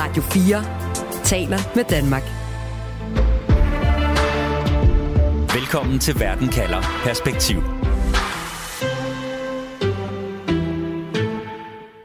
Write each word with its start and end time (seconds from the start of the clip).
Radio 0.00 0.22
4 0.22 1.24
taler 1.24 1.58
med 1.76 1.84
Danmark. 1.84 2.22
Velkommen 5.58 5.98
til 5.98 6.14
Verden 6.20 6.48
kalder 6.48 6.82
Perspektiv. 7.04 7.56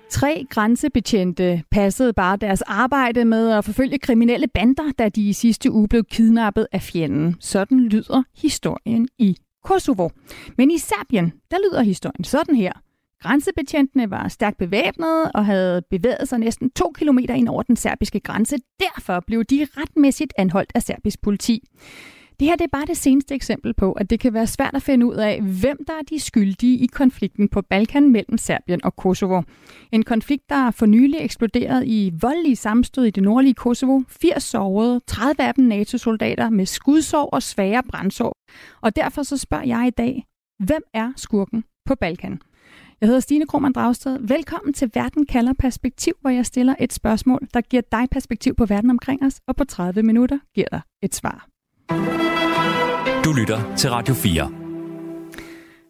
Tre 0.10 0.46
grænsebetjente 0.49 1.63
passede 1.71 2.13
bare 2.13 2.37
deres 2.37 2.62
arbejde 2.62 3.26
med 3.26 3.51
at 3.51 3.65
forfølge 3.65 3.99
kriminelle 3.99 4.47
bander, 4.47 4.91
da 4.99 5.10
de 5.10 5.29
i 5.29 5.33
sidste 5.33 5.71
uge 5.71 5.87
blev 5.87 6.03
kidnappet 6.03 6.67
af 6.71 6.81
fjenden. 6.81 7.35
Sådan 7.39 7.79
lyder 7.79 8.23
historien 8.37 9.07
i 9.17 9.37
Kosovo. 9.63 10.10
Men 10.57 10.71
i 10.71 10.78
Serbien, 10.78 11.33
der 11.51 11.57
lyder 11.69 11.83
historien 11.83 12.23
sådan 12.23 12.55
her. 12.55 12.73
Grænsebetjentene 13.24 14.10
var 14.10 14.28
stærkt 14.28 14.58
bevæbnede 14.58 15.31
og 15.33 15.46
havde 15.46 15.81
bevæget 15.90 16.30
sig 16.30 16.40
næsten 16.40 16.72
to 16.72 16.91
kilometer 16.95 17.34
ind 17.34 17.49
over 17.49 17.63
den 17.63 17.76
serbiske 17.76 18.20
grænse. 18.20 18.58
Derfor 18.80 19.23
blev 19.27 19.44
de 19.44 19.68
retmæssigt 19.77 20.34
anholdt 20.38 20.72
af 20.76 20.84
serbisk 20.84 21.22
politi. 21.22 21.63
Det 22.40 22.48
her 22.48 22.55
det 22.55 22.63
er 22.63 22.77
bare 22.77 22.86
det 22.86 22.98
seneste 22.98 23.36
eksempel 23.36 23.73
på, 23.73 23.91
at 23.91 24.09
det 24.09 24.20
kan 24.20 24.34
være 24.34 24.48
svært 24.48 24.76
at 24.76 24.82
finde 24.82 25.05
ud 25.05 25.16
af, 25.16 25.41
hvem 25.41 25.77
der 25.88 25.94
er 25.94 26.04
de 26.09 26.20
skyldige 26.20 26.77
i 26.77 26.86
konflikten 26.86 27.49
på 27.49 27.62
Balkan 27.62 28.09
mellem 28.09 28.38
Serbien 28.38 28.86
og 28.86 28.96
Kosovo. 28.96 29.41
En 29.91 30.04
konflikt, 30.04 30.49
der 30.49 30.71
for 30.71 30.85
nylig 30.85 31.18
eksploderet 31.21 31.84
i 31.88 32.12
voldelige 32.21 32.55
sammenstød 32.55 33.05
i 33.05 33.12
det 33.12 33.24
nordlige 33.24 33.54
Kosovo. 33.54 34.02
80 34.10 34.44
sårede, 34.44 35.02
30 35.08 35.44
af 35.44 35.54
dem 35.54 35.66
NATO-soldater 35.66 36.49
med 36.49 36.66
skudsår 36.66 37.30
og 37.30 37.44
svære 37.44 37.84
brændsår. 37.84 38.35
Og 38.82 38.96
derfor 38.96 39.24
så 39.24 39.38
spørger 39.38 39.66
jeg 39.66 39.88
i 39.88 39.96
dag, 39.98 40.24
hvem 40.60 40.82
er 40.94 41.13
skurken 41.16 41.63
på 41.85 41.96
Balkan? 41.96 42.40
Jeg 43.03 43.07
hedder 43.07 43.20
Stine 43.20 43.45
Krohmann 43.45 43.73
Dragsted. 43.73 44.20
Velkommen 44.20 44.73
til 44.73 44.91
Verden 44.93 45.25
kalder 45.25 45.53
perspektiv, 45.59 46.13
hvor 46.21 46.30
jeg 46.30 46.45
stiller 46.45 46.75
et 46.80 46.93
spørgsmål, 46.93 47.48
der 47.53 47.62
giver 47.62 47.81
dig 47.91 48.07
perspektiv 48.12 48.55
på 48.55 48.66
verden 48.66 48.89
omkring 48.89 49.23
os, 49.26 49.41
og 49.48 49.55
på 49.55 49.63
30 49.63 50.04
minutter 50.04 50.40
giver 50.55 50.68
dig 50.71 50.82
et 51.01 51.15
svar. 51.15 51.48
Du 53.23 53.32
lytter 53.32 53.76
til 53.76 53.90
Radio 53.90 54.13
4. 54.13 54.51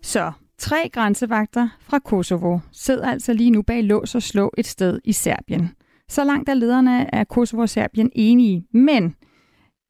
Så, 0.03 0.31
tre 0.57 0.89
grænsevagter 0.93 1.69
fra 1.79 1.99
Kosovo 1.99 2.59
sidder 2.71 3.11
altså 3.11 3.33
lige 3.33 3.51
nu 3.51 3.61
bag 3.61 3.83
lås 3.83 4.15
og 4.15 4.21
slå 4.21 4.51
et 4.57 4.67
sted 4.67 4.99
i 5.03 5.11
Serbien. 5.11 5.69
Så 6.09 6.23
langt 6.23 6.49
er 6.49 6.53
lederne 6.53 7.15
af 7.15 7.27
Kosovo 7.27 7.61
og 7.61 7.69
Serbien 7.69 8.11
enige, 8.15 8.65
men 8.73 9.15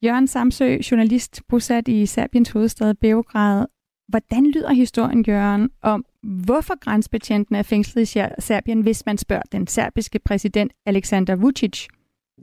Jørgen 0.04 0.26
Samsø, 0.26 0.76
journalist 0.90 1.42
bosat 1.48 1.88
i 1.88 2.06
Serbiens 2.06 2.50
hovedstad 2.50 2.94
Beograd. 2.94 3.66
Hvordan 4.08 4.46
lyder 4.46 4.72
historien, 4.72 5.24
Jørgen, 5.28 5.70
om 5.82 6.04
hvorfor 6.24 6.78
grænsbetjenten 6.78 7.56
er 7.56 7.62
fængslet 7.62 8.02
i 8.02 8.20
Serbien, 8.38 8.80
hvis 8.80 9.06
man 9.06 9.18
spørger 9.18 9.42
den 9.52 9.66
serbiske 9.66 10.18
præsident 10.18 10.72
Aleksandar 10.86 11.36
Vucic? 11.36 11.86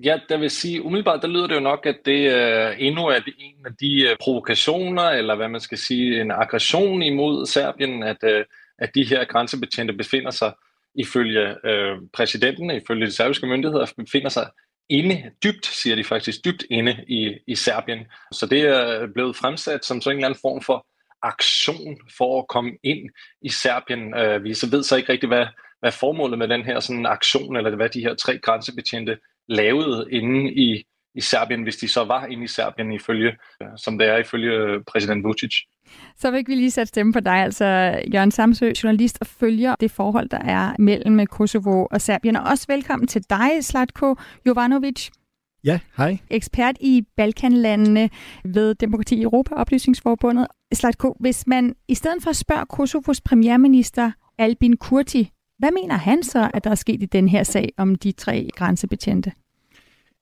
Ja, 0.04 0.20
der 0.30 0.38
vil 0.38 0.50
sige, 0.50 0.82
umiddelbart, 0.84 1.22
der 1.22 1.28
lyder 1.28 1.48
det 1.48 1.56
jo 1.56 1.60
nok, 1.60 1.86
at 1.86 1.96
det 2.06 2.28
uh, 2.28 2.82
endnu 2.82 3.06
er 3.08 3.20
det 3.20 3.34
en 3.40 3.66
af 3.66 3.72
de 3.82 4.08
uh, 4.12 4.18
provokationer, 4.22 5.04
eller 5.04 5.36
hvad 5.36 5.50
man 5.50 5.62
skal 5.62 5.78
sige, 5.78 6.22
en 6.22 6.32
aggression 6.32 7.02
imod 7.02 7.46
Serbien, 7.46 8.04
at, 8.04 8.18
uh, 8.24 8.42
at 8.80 8.96
de 8.96 9.04
her 9.04 9.26
grænsebetjente 9.26 9.94
befinder 9.94 10.32
sig, 10.32 10.54
ifølge 10.96 11.48
uh, 11.48 12.08
præsidenten, 12.14 12.72
ifølge 12.72 13.06
de 13.06 13.12
serbiske 13.12 13.48
myndigheder, 13.48 13.94
befinder 13.98 14.30
sig 14.30 14.48
inde, 14.90 15.32
dybt, 15.44 15.66
siger 15.66 15.96
de 15.96 16.04
faktisk, 16.04 16.46
dybt 16.46 16.64
inde 16.70 17.06
i, 17.08 17.38
i 17.48 17.56
Serbien. 17.56 18.00
Så 18.32 18.46
det 18.46 18.62
er 18.62 19.08
blevet 19.14 19.36
fremsat 19.36 19.86
som 19.86 20.02
sådan 20.02 20.16
en 20.16 20.20
eller 20.20 20.28
anden 20.28 20.40
form 20.42 20.62
for 20.62 20.86
aktion 21.24 21.98
for 22.18 22.40
at 22.40 22.48
komme 22.48 22.72
ind 22.84 23.10
i 23.42 23.50
Serbien. 23.50 24.18
Øh, 24.18 24.44
vi 24.44 24.54
så 24.54 24.70
ved 24.70 24.84
så 24.84 24.96
ikke 24.96 25.12
rigtig, 25.12 25.28
hvad, 25.28 25.46
hvad 25.80 25.92
formålet 25.92 26.38
med 26.38 26.48
den 26.48 26.62
her 26.62 26.80
sådan 26.80 27.06
aktion, 27.06 27.56
eller 27.56 27.76
hvad 27.76 27.90
de 27.90 28.02
her 28.02 28.16
tre 28.16 28.38
grænsebetjente 28.38 29.18
lavede 29.48 30.08
inde 30.12 30.54
i, 30.54 30.84
i 31.16 31.22
Serbien, 31.22 31.64
hvis 31.64 31.76
de 31.76 31.88
så 31.88 32.04
var 32.04 32.26
inde 32.26 32.44
i 32.44 32.48
Serbien, 32.48 32.92
ifølge, 32.92 33.30
øh, 33.62 33.68
som 33.78 33.98
det 33.98 34.08
er 34.08 34.18
ifølge 34.18 34.52
øh, 34.52 34.84
præsident 34.84 35.24
Vucic. 35.24 35.56
Så 36.18 36.32
vil 36.32 36.44
vi 36.48 36.56
lige 36.56 36.72
sætte 36.72 36.88
stemme 36.88 37.14
på 37.14 37.20
dig, 37.20 37.34
altså 37.34 37.66
Jørgen 38.14 38.32
Samsø, 38.32 38.72
journalist 38.84 39.18
og 39.22 39.28
følger 39.28 39.76
det 39.80 39.92
forhold, 39.92 40.30
der 40.30 40.40
er 40.40 40.76
mellem 40.80 41.28
Kosovo 41.28 41.86
og 41.92 42.02
Serbien. 42.02 42.36
Og 42.36 42.44
også 42.44 42.66
velkommen 42.70 43.08
til 43.08 43.24
dig, 43.30 43.66
Slatko 43.66 44.16
Jovanovic. 44.48 45.10
Ja, 45.64 45.80
hej. 45.98 46.18
Ekspert 46.30 46.76
i 46.80 47.04
Balkanlandene 47.18 48.10
ved 48.46 48.76
Demokrati 48.76 49.16
i 49.16 49.22
Europa, 49.22 49.56
Oplysningsforbundet. 49.56 50.48
Slatko, 50.74 51.16
hvis 51.20 51.48
man 51.48 51.76
i 51.88 51.96
stedet 51.96 52.24
for 52.24 52.30
at 52.30 52.36
spørge 52.36 52.66
Kosovos 52.66 53.22
premierminister 53.22 54.12
Albin 54.38 54.78
Kurti, 54.78 55.32
hvad 55.60 55.72
mener 55.72 55.98
han 55.98 56.24
så, 56.24 56.52
at 56.54 56.64
der 56.64 56.70
er 56.70 56.76
sket 56.76 57.04
i 57.04 57.06
den 57.06 57.30
her 57.30 57.44
sag 57.44 57.70
om 57.78 57.96
de 57.96 58.12
tre 58.12 58.50
grænsebetjente? 58.56 59.32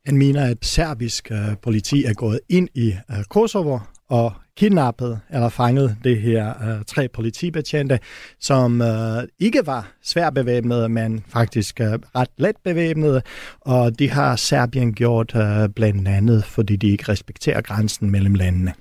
Han 0.05 0.17
mener, 0.17 0.45
at 0.45 0.65
serbisk 0.65 1.31
uh, 1.31 1.57
politi 1.61 2.03
er 2.03 2.13
gået 2.13 2.39
ind 2.49 2.69
i 2.75 2.93
uh, 3.09 3.23
Kosovo 3.29 3.79
og 4.09 4.33
kidnappet 4.59 5.19
eller 5.29 5.49
fanget 5.49 5.97
det 6.03 6.21
her 6.21 6.49
øh, 6.49 6.85
tre 6.87 7.07
politibetjente, 7.07 7.99
som 8.39 8.81
øh, 8.81 9.23
ikke 9.39 9.61
var 9.65 9.91
svært 10.03 10.33
bevæbnede, 10.33 10.89
men 10.89 11.23
faktisk 11.27 11.81
øh, 11.81 11.87
ret 12.15 12.29
let 12.37 12.55
bevæbnede. 12.63 13.21
Og 13.61 13.99
de 13.99 14.09
har 14.09 14.35
Serbien 14.35 14.93
gjort 14.93 15.35
øh, 15.35 15.69
blandt 15.69 16.07
andet, 16.07 16.43
fordi 16.43 16.75
de 16.75 16.87
ikke 16.87 17.11
respekterer 17.11 17.61
grænsen 17.61 18.11
mellem 18.11 18.33
landene. 18.33 18.73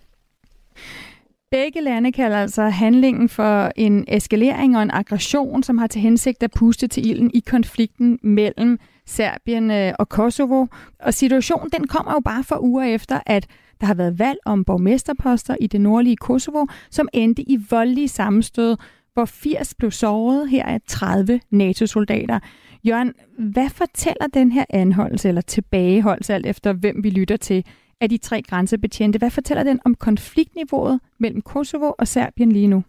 Begge 1.51 1.81
lande 1.81 2.13
kalder 2.13 2.37
altså 2.37 2.63
handlingen 2.63 3.29
for 3.29 3.73
en 3.77 4.05
eskalering 4.09 4.77
og 4.77 4.83
en 4.83 4.91
aggression, 4.91 5.63
som 5.63 5.79
har 5.79 5.87
til 5.87 6.01
hensigt 6.01 6.43
at 6.43 6.51
puste 6.51 6.87
til 6.87 7.11
ilden 7.11 7.31
i 7.35 7.43
konflikten 7.47 8.19
mellem 8.23 8.79
Serbien 9.07 9.71
øh, 9.71 9.93
og 9.99 10.09
Kosovo. 10.09 10.67
Og 11.01 11.15
situationen 11.15 11.71
den 11.71 11.87
kommer 11.87 12.13
jo 12.13 12.21
bare 12.25 12.45
for 12.45 12.59
uger 12.61 12.85
efter, 12.85 13.21
at 13.27 13.47
der 13.81 13.87
har 13.87 13.95
været 13.95 14.19
valg 14.19 14.39
om 14.45 14.65
borgmesterposter 14.65 15.57
i 15.61 15.67
det 15.67 15.81
nordlige 15.81 16.17
Kosovo, 16.17 16.67
som 16.91 17.09
endte 17.13 17.43
i 17.43 17.59
voldelige 17.71 18.09
sammenstød, 18.09 18.77
hvor 19.15 19.25
80 19.25 19.75
blev 19.75 19.91
såret 19.91 20.49
her 20.49 20.67
er 20.67 20.79
30 20.89 21.41
NATO-soldater. 21.51 22.39
Jørgen, 22.85 23.15
hvad 23.39 23.71
fortæller 23.71 24.27
den 24.35 24.53
her 24.53 24.65
anholdelse 24.71 25.29
eller 25.29 25.41
tilbageholdelse, 25.41 26.35
alt 26.35 26.47
efter 26.47 26.73
hvem 26.73 27.05
vi 27.05 27.11
lytter 27.11 27.37
til, 27.37 27.65
af 28.01 28.09
de 28.09 28.19
tre 28.19 28.43
grænsebetjente. 28.43 29.19
Hvad 29.19 29.31
fortæller 29.31 29.63
den 29.63 29.81
om 29.85 29.95
konfliktniveauet 29.95 31.01
mellem 31.19 31.43
Kosovo 31.43 31.93
og 31.99 32.09
Serbien 32.09 32.53
lige 32.53 32.67
nu? 32.67 32.85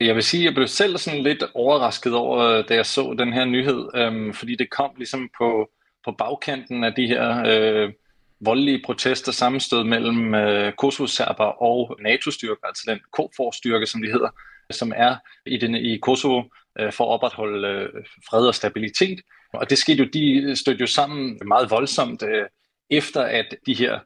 Jeg 0.00 0.14
vil 0.14 0.22
sige, 0.22 0.40
at 0.40 0.44
jeg 0.44 0.54
blev 0.54 0.66
selv 0.66 0.98
sådan 0.98 1.22
lidt 1.22 1.44
overrasket 1.54 2.14
over, 2.14 2.62
da 2.62 2.74
jeg 2.74 2.86
så 2.86 3.14
den 3.18 3.32
her 3.32 3.44
nyhed, 3.44 3.88
øhm, 3.94 4.32
fordi 4.32 4.56
det 4.56 4.70
kom 4.70 4.90
ligesom 4.96 5.30
på, 5.38 5.70
på 6.04 6.12
bagkanten 6.18 6.84
af 6.84 6.92
de 6.94 7.06
her 7.06 7.42
øh, 7.46 7.92
voldelige 8.40 8.82
protester, 8.84 9.32
sammenstød 9.32 9.84
mellem 9.84 10.34
øh, 10.34 10.72
Kosovo-serber 10.72 11.62
og 11.62 11.96
NATO-styrker, 12.00 12.66
altså 12.66 12.84
den 12.86 12.98
KFOR-styrke, 12.98 13.86
som 13.86 14.02
de 14.02 14.12
hedder, 14.12 14.28
som 14.70 14.92
er 14.96 15.16
i, 15.46 15.56
den, 15.56 15.74
i 15.74 15.96
Kosovo 15.96 16.42
øh, 16.78 16.92
for 16.92 17.04
at 17.04 17.08
opretholde 17.08 17.68
øh, 17.68 17.88
fred 18.30 18.46
og 18.46 18.54
stabilitet. 18.54 19.20
Og 19.52 19.70
det 19.70 19.78
skete 19.78 19.98
jo, 19.98 20.08
de 20.12 20.56
stødte 20.56 20.80
jo 20.80 20.86
sammen 20.86 21.40
meget 21.46 21.70
voldsomt 21.70 22.22
øh, 22.22 22.46
efter 22.90 23.22
at 23.22 23.54
de 23.66 23.74
her 23.74 23.98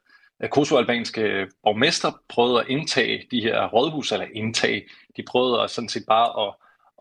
øh, 0.43 0.49
kosovo-albanske 0.49 1.47
borgmester 1.63 2.11
prøvede 2.29 2.59
at 2.59 2.67
indtage 2.69 3.27
de 3.31 3.41
her 3.41 3.67
rådhus, 3.67 4.11
eller 4.11 4.27
indtage, 4.33 4.83
de 5.17 5.23
prøvede 5.23 5.61
at 5.61 5.71
sådan 5.71 5.89
set 5.89 6.03
bare 6.07 6.47
at, 6.47 6.53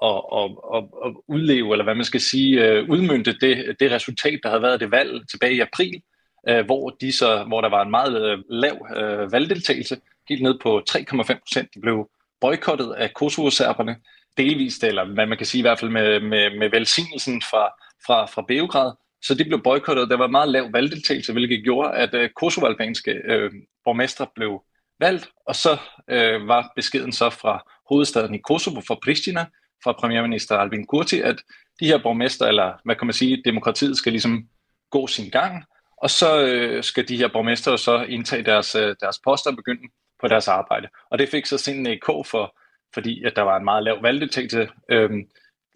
at, 0.02 0.18
at, 0.38 0.50
at, 0.76 0.84
at 1.06 1.16
udleve, 1.28 1.72
eller 1.72 1.84
hvad 1.84 1.94
man 1.94 2.04
skal 2.04 2.20
sige, 2.20 2.64
øh, 2.64 2.90
udmyndte 2.90 3.38
det, 3.40 3.80
det 3.80 3.90
resultat, 3.90 4.40
der 4.42 4.48
havde 4.48 4.62
været 4.62 4.80
det 4.80 4.90
valg 4.90 5.28
tilbage 5.28 5.54
i 5.54 5.60
april, 5.60 6.02
øh, 6.48 6.64
hvor, 6.64 6.90
de 6.90 7.12
så, 7.12 7.44
hvor 7.44 7.60
der 7.60 7.68
var 7.68 7.82
en 7.82 7.90
meget 7.90 8.22
øh, 8.22 8.38
lav 8.48 8.86
øh, 8.96 9.32
valgdeltagelse, 9.32 9.96
helt 10.28 10.42
ned 10.42 10.58
på 10.62 10.82
3,5 10.90 11.38
procent. 11.38 11.74
De 11.74 11.80
blev 11.80 12.10
boykottet 12.40 12.92
af 12.92 13.14
Kosovo-serberne, 13.14 13.96
delvist, 14.36 14.84
eller 14.84 15.04
hvad 15.04 15.26
man 15.26 15.38
kan 15.38 15.46
sige 15.46 15.58
i 15.58 15.62
hvert 15.62 15.78
fald 15.78 15.90
med, 15.90 16.20
med, 16.20 16.58
med 16.58 16.70
velsignelsen 16.70 17.42
fra, 17.42 17.68
fra, 18.06 18.26
fra 18.26 18.44
Beograd, 18.48 18.92
så 19.22 19.34
det 19.34 19.46
blev 19.46 19.62
boykottet. 19.62 20.10
Der 20.10 20.16
var 20.16 20.26
meget 20.26 20.48
lav 20.48 20.72
valgdeltagelse, 20.72 21.32
hvilket 21.32 21.64
gjorde, 21.64 21.92
at 21.92 22.14
øh, 22.14 22.30
kosovo-albanske 22.30 23.10
øh, 23.10 23.50
borgmestre 23.84 24.26
blev 24.34 24.62
valgt, 25.00 25.28
og 25.46 25.56
så 25.56 25.78
øh, 26.08 26.48
var 26.48 26.72
beskeden 26.76 27.12
så 27.12 27.30
fra 27.30 27.70
hovedstaden 27.88 28.34
i 28.34 28.38
Kosovo, 28.38 28.80
fra 28.80 28.98
Pristina, 29.04 29.46
fra 29.84 29.92
premierminister 29.92 30.56
Albin 30.56 30.86
Kurti, 30.86 31.20
at 31.20 31.36
de 31.80 31.86
her 31.86 32.02
borgmester, 32.02 32.46
eller 32.46 32.72
hvad 32.84 32.96
kan 32.96 33.06
man 33.06 33.14
sige, 33.14 33.42
demokratiet 33.44 33.96
skal 33.96 34.12
ligesom 34.12 34.48
gå 34.90 35.06
sin 35.06 35.30
gang, 35.30 35.64
og 35.96 36.10
så 36.10 36.46
øh, 36.46 36.84
skal 36.84 37.08
de 37.08 37.16
her 37.16 37.28
borgmester 37.28 37.76
så 37.76 38.02
indtage 38.02 38.44
deres, 38.44 38.74
øh, 38.74 38.96
deres 39.00 39.18
poster 39.24 39.50
og 39.50 39.56
begynde 39.56 39.82
på 40.20 40.28
deres 40.28 40.48
arbejde. 40.48 40.88
Og 41.10 41.18
det 41.18 41.28
fik 41.28 41.46
så 41.46 41.58
sin 41.58 41.86
EK 41.86 42.06
for, 42.06 42.56
fordi 42.94 43.24
at 43.24 43.36
der 43.36 43.42
var 43.42 43.56
en 43.56 43.64
meget 43.64 43.84
lav 43.84 44.02
valgdeltagelse. 44.02 44.68
Øh, 44.90 45.10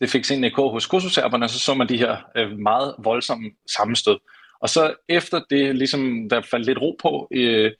det 0.00 0.10
fik 0.10 0.24
sin 0.24 0.44
EK 0.44 0.56
hos 0.56 0.86
kososerberne, 0.86 1.48
så 1.48 1.58
så 1.58 1.74
man 1.74 1.88
de 1.88 1.98
her 1.98 2.16
øh, 2.36 2.58
meget 2.58 2.94
voldsomme 2.98 3.50
sammenstød. 3.76 4.18
Og 4.60 4.68
så 4.68 4.94
efter 5.08 5.40
det, 5.50 5.76
ligesom 5.76 6.28
der 6.28 6.40
faldt 6.40 6.66
lidt 6.66 6.80
ro 6.80 6.96
på 7.02 7.28
øh, 7.32 7.72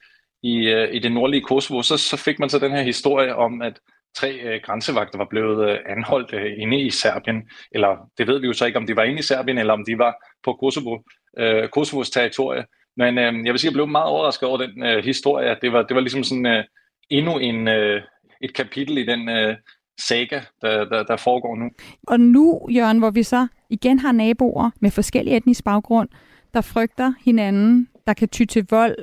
i, 0.42 0.56
øh, 0.56 0.94
i 0.94 0.98
det 0.98 1.12
nordlige 1.12 1.42
Kosovo, 1.42 1.82
så, 1.82 1.96
så 1.96 2.16
fik 2.16 2.38
man 2.38 2.48
så 2.48 2.58
den 2.58 2.72
her 2.72 2.82
historie 2.82 3.36
om, 3.36 3.62
at 3.62 3.80
tre 4.16 4.32
øh, 4.32 4.60
grænsevagter 4.64 5.18
var 5.18 5.26
blevet 5.30 5.70
øh, 5.70 5.78
anholdt 5.86 6.34
øh, 6.34 6.52
inde 6.58 6.80
i 6.80 6.90
Serbien. 6.90 7.42
Eller 7.72 8.10
det 8.18 8.26
ved 8.26 8.40
vi 8.40 8.46
jo 8.46 8.52
så 8.52 8.66
ikke, 8.66 8.78
om 8.78 8.86
de 8.86 8.96
var 8.96 9.02
inde 9.02 9.18
i 9.18 9.22
Serbien, 9.22 9.58
eller 9.58 9.72
om 9.72 9.84
de 9.84 9.98
var 9.98 10.14
på 10.44 10.52
Kosovo, 10.52 10.98
øh, 11.38 11.68
Kosovos 11.68 12.10
territorie. 12.10 12.64
Men 12.96 13.18
øh, 13.18 13.46
jeg 13.46 13.52
vil 13.52 13.58
sige, 13.58 13.68
at 13.68 13.72
jeg 13.72 13.72
blev 13.72 13.86
meget 13.86 14.06
overrasket 14.06 14.48
over 14.48 14.58
den 14.58 14.82
øh, 14.82 15.04
historie, 15.04 15.48
at 15.48 15.58
det 15.62 15.72
var, 15.72 15.82
det 15.82 15.94
var 15.94 16.00
ligesom 16.00 16.24
sådan 16.24 16.46
øh, 16.46 16.64
endnu 17.10 17.38
en, 17.38 17.68
øh, 17.68 18.02
et 18.40 18.54
kapitel 18.54 18.98
i 18.98 19.06
den 19.06 19.28
øh, 19.28 19.56
saga, 20.00 20.40
der, 20.62 20.84
der, 20.84 21.02
der 21.02 21.16
foregår 21.16 21.56
nu. 21.56 21.70
Og 22.06 22.20
nu, 22.20 22.68
Jørgen, 22.70 22.98
hvor 22.98 23.10
vi 23.10 23.22
så 23.22 23.46
igen 23.70 23.98
har 23.98 24.12
naboer 24.12 24.70
med 24.80 24.90
forskellige 24.90 25.36
etnisk 25.36 25.64
baggrund, 25.64 26.08
der 26.54 26.60
frygter 26.60 27.12
hinanden, 27.24 27.88
der 28.06 28.12
kan 28.14 28.28
ty 28.28 28.44
til 28.44 28.66
vold. 28.70 28.96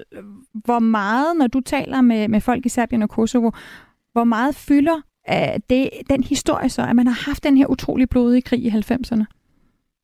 Hvor 0.54 0.80
meget, 0.80 1.38
når 1.38 1.48
du 1.48 1.60
taler 1.60 2.02
med, 2.02 2.28
med 2.28 2.42
folk 2.42 2.66
i 2.66 2.69
Serbien 2.69 3.02
og 3.02 3.10
Kosovo, 3.10 3.52
hvor 4.16 4.24
meget 4.24 4.56
fylder 4.56 5.02
uh, 5.30 5.60
det, 5.70 5.90
den 6.10 6.24
historie 6.24 6.70
så, 6.70 6.82
at 6.82 6.96
man 6.96 7.08
har 7.08 7.30
haft 7.30 7.44
den 7.44 7.58
her 7.58 7.66
utrolig 7.66 8.10
blodige 8.10 8.42
krig 8.42 8.66
i 8.66 8.70
90'erne? 8.70 9.26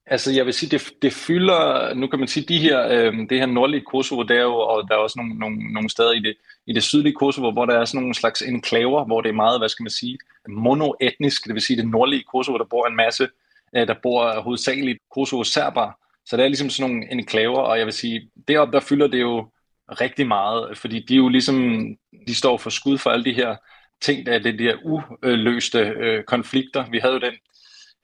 Altså, 0.05 0.31
jeg 0.31 0.45
vil 0.45 0.53
sige, 0.53 0.69
det, 0.69 0.93
det 1.01 1.13
fylder, 1.13 1.93
nu 1.93 2.07
kan 2.07 2.19
man 2.19 2.27
sige, 2.27 2.45
de 2.45 2.59
her, 2.59 2.87
øh, 2.87 3.13
det 3.29 3.39
her 3.39 3.45
nordlige 3.45 3.85
Kosovo, 3.91 4.23
der 4.23 4.35
er 4.35 4.41
jo, 4.41 4.55
og 4.55 4.87
der 4.87 4.95
er 4.95 4.99
også 4.99 5.19
nogle, 5.19 5.39
nogle, 5.39 5.73
nogle 5.73 5.89
steder 5.89 6.11
i 6.11 6.19
det, 6.19 6.35
i 6.67 6.73
det 6.73 6.83
sydlige 6.83 7.13
Kosovo, 7.13 7.51
hvor 7.51 7.65
der 7.65 7.79
er 7.79 7.85
sådan 7.85 8.01
nogle 8.01 8.15
slags 8.15 8.41
enklaver, 8.41 9.05
hvor 9.05 9.21
det 9.21 9.29
er 9.29 9.33
meget, 9.33 9.59
hvad 9.59 9.69
skal 9.69 9.83
man 9.83 9.89
sige, 9.89 10.17
monoetnisk, 10.49 11.45
det 11.45 11.53
vil 11.53 11.61
sige 11.61 11.77
det 11.77 11.87
nordlige 11.87 12.23
Kosovo, 12.23 12.57
der 12.57 12.65
bor 12.65 12.87
en 12.87 12.95
masse, 12.95 13.27
øh, 13.75 13.87
der 13.87 13.95
bor 14.03 14.41
hovedsageligt 14.41 14.99
Kosovo-serber, 15.15 15.91
så 16.25 16.37
det 16.37 16.43
er 16.43 16.47
ligesom 16.47 16.69
sådan 16.69 16.91
nogle 16.91 17.11
enklaver, 17.11 17.59
og 17.59 17.77
jeg 17.77 17.85
vil 17.85 17.93
sige, 17.93 18.29
deroppe 18.47 18.73
der 18.73 18.79
fylder 18.79 19.07
det 19.07 19.21
jo 19.21 19.47
rigtig 19.87 20.27
meget, 20.27 20.77
fordi 20.77 20.99
de 20.99 21.15
jo 21.15 21.27
ligesom, 21.27 21.85
de 22.27 22.35
står 22.35 22.57
for 22.57 22.69
skud 22.69 22.97
for 22.97 23.09
alle 23.09 23.25
de 23.25 23.33
her 23.33 23.55
ting, 24.01 24.25
der 24.25 24.33
er 24.33 24.39
det 24.39 24.59
der 24.59 24.75
uløste 25.23 25.79
øh, 25.79 26.23
konflikter. 26.23 26.85
Vi 26.91 26.99
havde 26.99 27.13
jo 27.13 27.19
den 27.19 27.33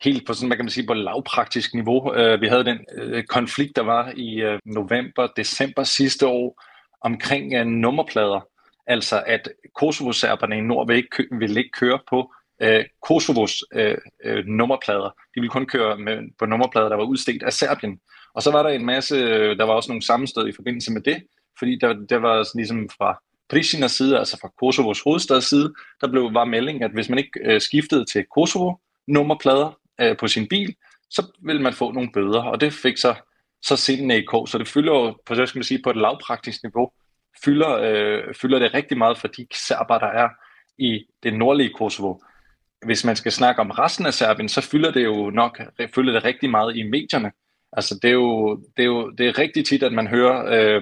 helt 0.03 0.27
på 0.27 0.33
sådan, 0.33 0.49
man 0.49 0.57
kan 0.57 0.65
man 0.65 0.71
sige, 0.71 0.88
på 0.88 0.94
lavpraktisk 0.94 1.73
niveau. 1.73 2.13
Øh, 2.15 2.41
vi 2.41 2.47
havde 2.47 2.65
den 2.65 2.79
øh, 2.97 3.23
konflikt, 3.23 3.75
der 3.75 3.81
var 3.81 4.13
i 4.15 4.41
øh, 4.41 4.59
november, 4.65 5.27
december 5.38 5.83
sidste 5.83 6.27
år 6.27 6.63
omkring 7.01 7.53
øh, 7.53 7.65
nummerplader. 7.65 8.47
Altså 8.88 9.23
at 9.25 9.49
Kosovo-serberne 9.75 10.57
i 10.57 10.61
nord 10.61 10.88
vil 10.88 10.95
ikke, 10.95 11.25
vil 11.39 11.57
ikke 11.57 11.71
køre 11.71 11.99
på 12.09 12.33
øh, 12.61 12.85
Kosovos 13.01 13.63
øh, 13.73 13.97
øh, 14.23 14.45
nummerplader. 14.45 15.09
De 15.35 15.41
ville 15.41 15.49
kun 15.49 15.65
køre 15.65 15.97
med, 15.97 16.17
på 16.39 16.45
nummerplader, 16.45 16.89
der 16.89 16.95
var 16.95 17.03
udstedt 17.03 17.44
af 17.44 17.53
Serbien. 17.53 17.99
Og 18.33 18.44
så 18.44 18.51
var 18.51 18.63
der 18.63 18.69
en 18.69 18.85
masse, 18.85 19.15
øh, 19.15 19.57
der 19.57 19.63
var 19.63 19.73
også 19.73 19.91
nogle 19.91 20.05
sammenstød 20.05 20.47
i 20.47 20.55
forbindelse 20.55 20.91
med 20.91 21.01
det, 21.01 21.23
fordi 21.59 21.77
der, 21.81 21.94
der 21.94 22.17
var 22.17 22.47
ligesom 22.55 22.89
fra 22.89 23.21
Pristinas 23.49 23.91
side, 23.91 24.19
altså 24.19 24.38
fra 24.41 24.51
Kosovos 24.59 25.01
hovedstads 25.01 25.49
side, 25.49 25.73
der 26.01 26.07
blev 26.07 26.33
var 26.33 26.45
melding, 26.45 26.83
at 26.83 26.91
hvis 26.91 27.09
man 27.09 27.17
ikke 27.17 27.39
øh, 27.44 27.61
skiftede 27.61 28.05
til 28.05 28.25
Kosovo 28.35 28.73
nummerplader 29.07 29.79
øh, 30.01 30.17
på 30.17 30.27
sin 30.27 30.47
bil, 30.47 30.75
så 31.09 31.25
ville 31.41 31.61
man 31.61 31.73
få 31.73 31.91
nogle 31.91 32.11
bøder, 32.13 32.44
og 32.44 32.61
det 32.61 32.73
fik 32.73 32.97
så 32.97 33.15
så 33.61 33.75
sindene 33.75 34.17
i 34.17 34.21
kog, 34.21 34.47
så 34.47 34.57
det 34.57 34.67
fylder 34.67 34.94
jo 34.94 35.17
på, 35.25 35.35
så 35.35 35.45
skal 35.45 35.59
man 35.59 35.63
sige, 35.63 35.81
på 35.83 35.89
et 35.89 35.97
lavpraktisk 35.97 36.63
niveau, 36.63 36.91
fylder, 37.44 37.71
øh, 37.81 38.33
fylder 38.33 38.59
det 38.59 38.73
rigtig 38.73 38.97
meget 38.97 39.17
for 39.17 39.27
de 39.27 39.47
serber, 39.53 39.99
der 39.99 40.07
er 40.07 40.29
i 40.77 41.05
det 41.23 41.33
nordlige 41.33 41.73
Kosovo. 41.73 42.15
Hvis 42.85 43.05
man 43.05 43.15
skal 43.15 43.31
snakke 43.31 43.61
om 43.61 43.71
resten 43.71 44.05
af 44.05 44.13
Serbien, 44.13 44.49
så 44.49 44.61
fylder 44.61 44.91
det 44.91 45.03
jo 45.03 45.29
nok 45.29 45.61
fylder 45.95 46.13
det 46.13 46.23
rigtig 46.23 46.49
meget 46.49 46.75
i 46.75 46.83
medierne. 46.83 47.31
Altså 47.73 47.99
det 48.01 48.07
er 48.07 48.13
jo, 48.13 48.55
det 48.77 48.83
er 48.83 48.88
jo 48.88 49.09
det 49.09 49.27
er 49.27 49.38
rigtig 49.38 49.65
tit, 49.65 49.83
at 49.83 49.94
man 49.94 50.07
hører, 50.07 50.45
øh, 50.45 50.81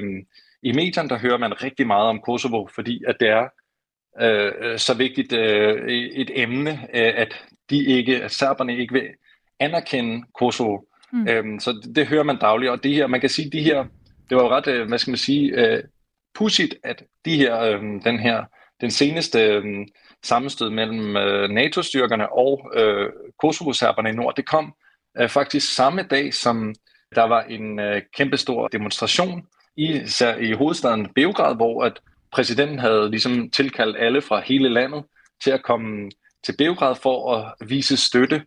i 0.65 0.71
medierne 0.71 1.09
der 1.09 1.17
hører 1.17 1.37
man 1.37 1.63
rigtig 1.63 1.87
meget 1.87 2.07
om 2.07 2.21
Kosovo, 2.21 2.67
fordi 2.75 3.03
at 3.07 3.15
det 3.19 3.29
er 3.29 3.47
øh, 4.21 4.79
så 4.79 4.93
vigtigt 4.93 5.33
øh, 5.33 5.89
et 5.91 6.31
emne, 6.35 6.71
øh, 6.71 7.13
at 7.15 7.45
de 7.69 7.85
ikke, 7.85 8.23
at 8.23 8.31
serberne 8.31 8.77
ikke 8.77 8.93
vil 8.93 9.07
anerkende 9.59 10.25
Kosovo. 10.39 10.79
Mm. 11.13 11.27
Øhm, 11.27 11.59
så 11.59 11.71
det, 11.71 11.95
det 11.95 12.07
hører 12.07 12.23
man 12.23 12.39
dagligt, 12.39 12.71
og 12.71 12.83
det 12.83 12.93
her, 12.93 13.07
man 13.07 13.21
kan 13.21 13.29
sige, 13.29 13.49
de 13.51 13.61
her, 13.61 13.85
det 14.29 14.37
var 14.37 14.43
jo 14.43 14.49
ret, 14.49 14.67
øh, 14.67 14.87
hvad 14.87 14.97
skal 14.97 15.11
man 15.11 15.17
sige, 15.17 15.51
øh, 15.51 15.83
pudsigt, 16.35 16.75
at 16.83 17.03
de 17.25 17.37
her, 17.37 17.59
øh, 17.59 17.81
den 17.81 18.19
her, 18.19 18.43
den 18.81 18.91
seneste 18.91 19.39
øh, 19.39 19.63
sammenstød 20.23 20.69
mellem 20.69 21.17
øh, 21.17 21.49
NATO-styrkerne 21.49 22.33
og 22.33 22.71
øh, 22.75 23.09
Kosovo-serberne 23.41 24.09
i 24.09 24.13
nord, 24.13 24.35
det 24.35 24.45
kom 24.45 24.73
øh, 25.19 25.29
faktisk 25.29 25.75
samme 25.75 26.03
dag, 26.03 26.33
som 26.33 26.75
der 27.15 27.23
var 27.23 27.41
en 27.43 27.79
øh, 27.79 28.01
kæmpestor 28.17 28.67
demonstration 28.67 29.47
i, 29.77 30.01
i 30.41 30.51
hovedstaden 30.51 31.07
Beograd, 31.15 31.55
hvor 31.55 31.83
at 31.83 31.99
præsidenten 32.31 32.79
havde 32.79 33.09
ligesom 33.09 33.49
tilkaldt 33.49 33.97
alle 33.99 34.21
fra 34.21 34.41
hele 34.41 34.69
landet 34.69 35.03
til 35.43 35.51
at 35.51 35.63
komme 35.63 36.09
til 36.45 36.55
Beograd 36.57 36.95
for 36.95 37.35
at 37.35 37.69
vise 37.69 37.97
støtte 37.97 38.41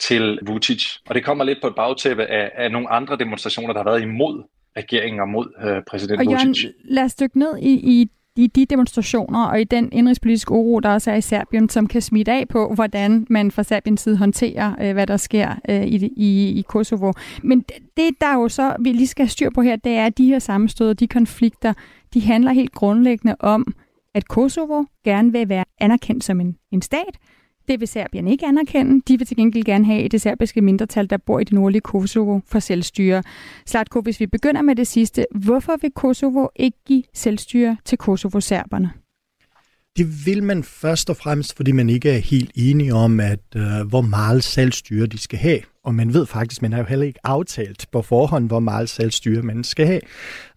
til 0.00 0.38
Vucic. 0.46 0.84
Og 1.08 1.14
det 1.14 1.24
kommer 1.24 1.44
lidt 1.44 1.58
på 1.62 1.66
et 1.66 1.74
bagtæppe 1.74 2.26
af, 2.26 2.50
af 2.54 2.70
nogle 2.70 2.90
andre 2.90 3.16
demonstrationer, 3.16 3.72
der 3.72 3.82
har 3.82 3.90
været 3.90 4.02
imod 4.02 4.44
regeringen 4.76 5.20
og 5.20 5.28
mod 5.28 5.46
øh, 5.64 5.82
præsident 5.90 6.20
og 6.20 6.26
Jørgen, 6.26 6.48
Vucic. 6.48 6.70
lad 6.84 7.04
os 7.04 7.14
dykke 7.14 7.38
ned 7.38 7.58
i, 7.58 8.00
i 8.02 8.10
i 8.36 8.46
de 8.46 8.66
demonstrationer 8.66 9.44
og 9.44 9.60
i 9.60 9.64
den 9.64 9.88
indrigspolitiske 9.92 10.52
uro, 10.52 10.80
der 10.80 10.88
også 10.88 11.10
er 11.10 11.14
i 11.14 11.20
Serbien, 11.20 11.68
som 11.68 11.86
kan 11.86 12.02
smitte 12.02 12.32
af 12.32 12.48
på, 12.48 12.74
hvordan 12.74 13.26
man 13.30 13.50
fra 13.50 13.62
Serbiens 13.62 14.00
side 14.00 14.16
håndterer, 14.16 14.74
øh, 14.80 14.92
hvad 14.92 15.06
der 15.06 15.16
sker 15.16 15.54
øh, 15.68 15.82
i, 15.82 16.12
i, 16.16 16.58
i 16.58 16.62
Kosovo. 16.68 17.12
Men 17.42 17.64
det, 17.96 18.10
der 18.20 18.34
jo 18.34 18.48
så, 18.48 18.76
vi 18.80 18.92
lige 18.92 19.06
skal 19.06 19.24
have 19.24 19.30
styr 19.30 19.50
på 19.50 19.62
her, 19.62 19.76
det 19.76 19.92
er, 19.92 20.06
at 20.06 20.18
de 20.18 20.26
her 20.26 20.38
sammenstød 20.38 20.88
og 20.88 21.00
de 21.00 21.08
konflikter, 21.08 21.72
de 22.14 22.20
handler 22.20 22.52
helt 22.52 22.72
grundlæggende 22.72 23.36
om, 23.40 23.74
at 24.14 24.28
Kosovo 24.28 24.84
gerne 25.04 25.32
vil 25.32 25.48
være 25.48 25.64
anerkendt 25.80 26.24
som 26.24 26.40
en, 26.40 26.56
en 26.70 26.82
stat, 26.82 27.18
det 27.68 27.80
vil 27.80 27.88
Serbien 27.88 28.28
ikke 28.28 28.46
anerkende. 28.46 29.02
De 29.08 29.18
vil 29.18 29.26
til 29.26 29.36
gengæld 29.36 29.64
gerne 29.64 29.84
have 29.84 30.08
det 30.08 30.20
serbiske 30.20 30.60
mindretal, 30.60 31.10
der 31.10 31.16
bor 31.16 31.38
i 31.38 31.44
det 31.44 31.52
nordlige 31.52 31.80
Kosovo 31.80 32.40
for 32.46 32.58
selvstyre. 32.58 33.22
Slatko, 33.66 34.00
hvis 34.00 34.20
vi 34.20 34.26
begynder 34.26 34.62
med 34.62 34.76
det 34.76 34.86
sidste, 34.86 35.26
hvorfor 35.34 35.76
vil 35.80 35.90
Kosovo 35.90 36.46
ikke 36.56 36.78
give 36.86 37.02
selvstyre 37.14 37.76
til 37.84 37.98
Kosovo-serberne? 37.98 38.90
Det 39.96 40.26
vil 40.26 40.42
man 40.42 40.62
først 40.62 41.10
og 41.10 41.16
fremmest, 41.16 41.56
fordi 41.56 41.72
man 41.72 41.88
ikke 41.88 42.10
er 42.10 42.18
helt 42.18 42.50
enige 42.54 42.94
om, 42.94 43.20
at 43.20 43.40
øh, 43.56 43.88
hvor 43.88 44.00
meget 44.00 44.44
selvstyre 44.44 45.06
de 45.06 45.18
skal 45.18 45.38
have. 45.38 45.60
Og 45.84 45.94
man 45.94 46.14
ved 46.14 46.26
faktisk, 46.26 46.62
man 46.62 46.72
har 46.72 46.78
jo 46.78 46.84
heller 46.84 47.06
ikke 47.06 47.20
aftalt 47.24 47.86
på 47.92 48.02
forhånd, 48.02 48.46
hvor 48.46 48.60
meget 48.60 48.88
selvstyre 48.88 49.42
man 49.42 49.64
skal 49.64 49.86
have. 49.86 50.00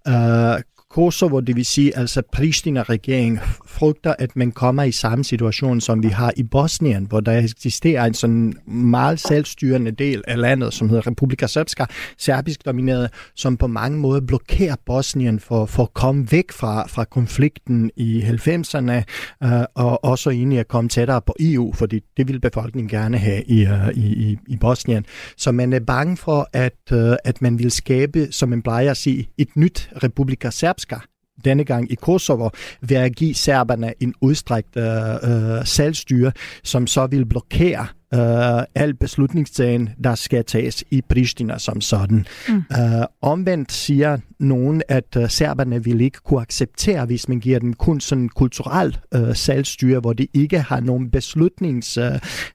Øh, 0.07 0.61
Kosovo, 0.95 1.39
det 1.39 1.55
vil 1.55 1.65
sige 1.65 1.97
altså 1.97 2.21
Pristina-regeringen, 2.31 3.39
frygter, 3.65 4.13
at 4.19 4.35
man 4.35 4.51
kommer 4.51 4.83
i 4.83 4.91
samme 4.91 5.23
situation, 5.23 5.81
som 5.81 6.03
vi 6.03 6.07
har 6.07 6.33
i 6.37 6.43
Bosnien, 6.43 7.05
hvor 7.05 7.19
der 7.19 7.39
eksisterer 7.39 8.05
en 8.05 8.13
sådan 8.13 8.53
meget 8.67 9.19
selvstyrende 9.19 9.91
del 9.91 10.23
af 10.27 10.39
landet, 10.39 10.73
som 10.73 10.89
hedder 10.89 11.07
Republika 11.07 11.47
Srpska, 11.47 11.85
serbisk 12.17 12.65
domineret, 12.65 13.09
som 13.35 13.57
på 13.57 13.67
mange 13.67 13.97
måder 13.97 14.21
blokerer 14.21 14.75
Bosnien 14.85 15.39
for, 15.39 15.65
for 15.65 15.83
at 15.83 15.93
komme 15.93 16.27
væk 16.31 16.51
fra, 16.51 16.87
fra 16.87 17.03
konflikten 17.03 17.91
i 17.95 18.21
90'erne, 18.21 19.03
øh, 19.43 19.63
og 19.75 20.05
også 20.05 20.29
egentlig 20.29 20.59
at 20.59 20.67
komme 20.67 20.89
tættere 20.89 21.21
på 21.21 21.35
EU, 21.39 21.73
fordi 21.73 21.99
det 22.17 22.27
vil 22.27 22.39
befolkningen 22.39 22.89
gerne 22.89 23.17
have 23.17 23.43
i, 23.43 23.65
øh, 23.65 23.89
i, 23.95 24.29
i, 24.29 24.37
i 24.47 24.57
Bosnien. 24.57 25.05
Så 25.37 25.51
man 25.51 25.73
er 25.73 25.79
bange 25.79 26.17
for, 26.17 26.49
at, 26.53 26.91
øh, 26.91 27.15
at 27.23 27.41
man 27.41 27.59
vil 27.59 27.71
skabe, 27.71 28.27
som 28.31 28.49
man 28.49 28.61
plejer 28.61 28.91
at 28.91 28.97
sige, 28.97 29.29
et 29.37 29.55
nyt 29.55 29.89
Republika 30.03 30.49
Srpska, 30.49 30.84
ønsker 30.85 31.05
denne 31.45 31.63
gang 31.63 31.91
i 31.91 31.95
Kosovo, 31.95 32.49
ved 32.81 32.97
at 32.97 33.15
give 33.15 33.33
serberne 33.33 33.93
en 33.99 34.13
udstrækt 34.21 34.77
øh, 34.77 34.85
øh, 35.13 35.65
selvstyre, 35.65 36.31
som 36.63 36.87
så 36.87 37.07
vil 37.07 37.25
blokere 37.25 37.87
øh, 38.15 38.63
al 38.75 38.93
beslutningstagen, 38.93 39.89
der 40.03 40.15
skal 40.15 40.45
tages 40.45 40.83
i 40.91 41.01
Pristina 41.01 41.57
som 41.57 41.81
sådan. 41.81 42.25
Mm. 42.49 42.55
Øh, 42.55 43.05
omvendt 43.21 43.71
siger 43.71 44.17
nogen, 44.39 44.81
at 44.87 45.15
uh, 45.17 45.29
serberne 45.29 45.83
vil 45.83 46.01
ikke 46.01 46.19
kunne 46.23 46.41
acceptere, 46.41 47.05
hvis 47.05 47.29
man 47.29 47.39
giver 47.39 47.59
dem 47.59 47.73
kun 47.73 47.99
sådan 47.99 48.29
kulturel 48.29 48.97
uh, 49.15 49.33
selvstyre, 49.33 49.99
hvor 49.99 50.13
de 50.13 50.27
ikke 50.33 50.59
har 50.59 50.79
nogen 50.79 51.11
beslutnings, 51.11 51.97
uh, 51.97 52.03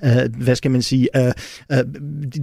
uh, 0.04 0.42
hvad 0.44 0.54
skal 0.54 0.70
man 0.70 0.82
sige, 0.82 1.08
uh, 1.18 1.76
uh, 1.76 1.78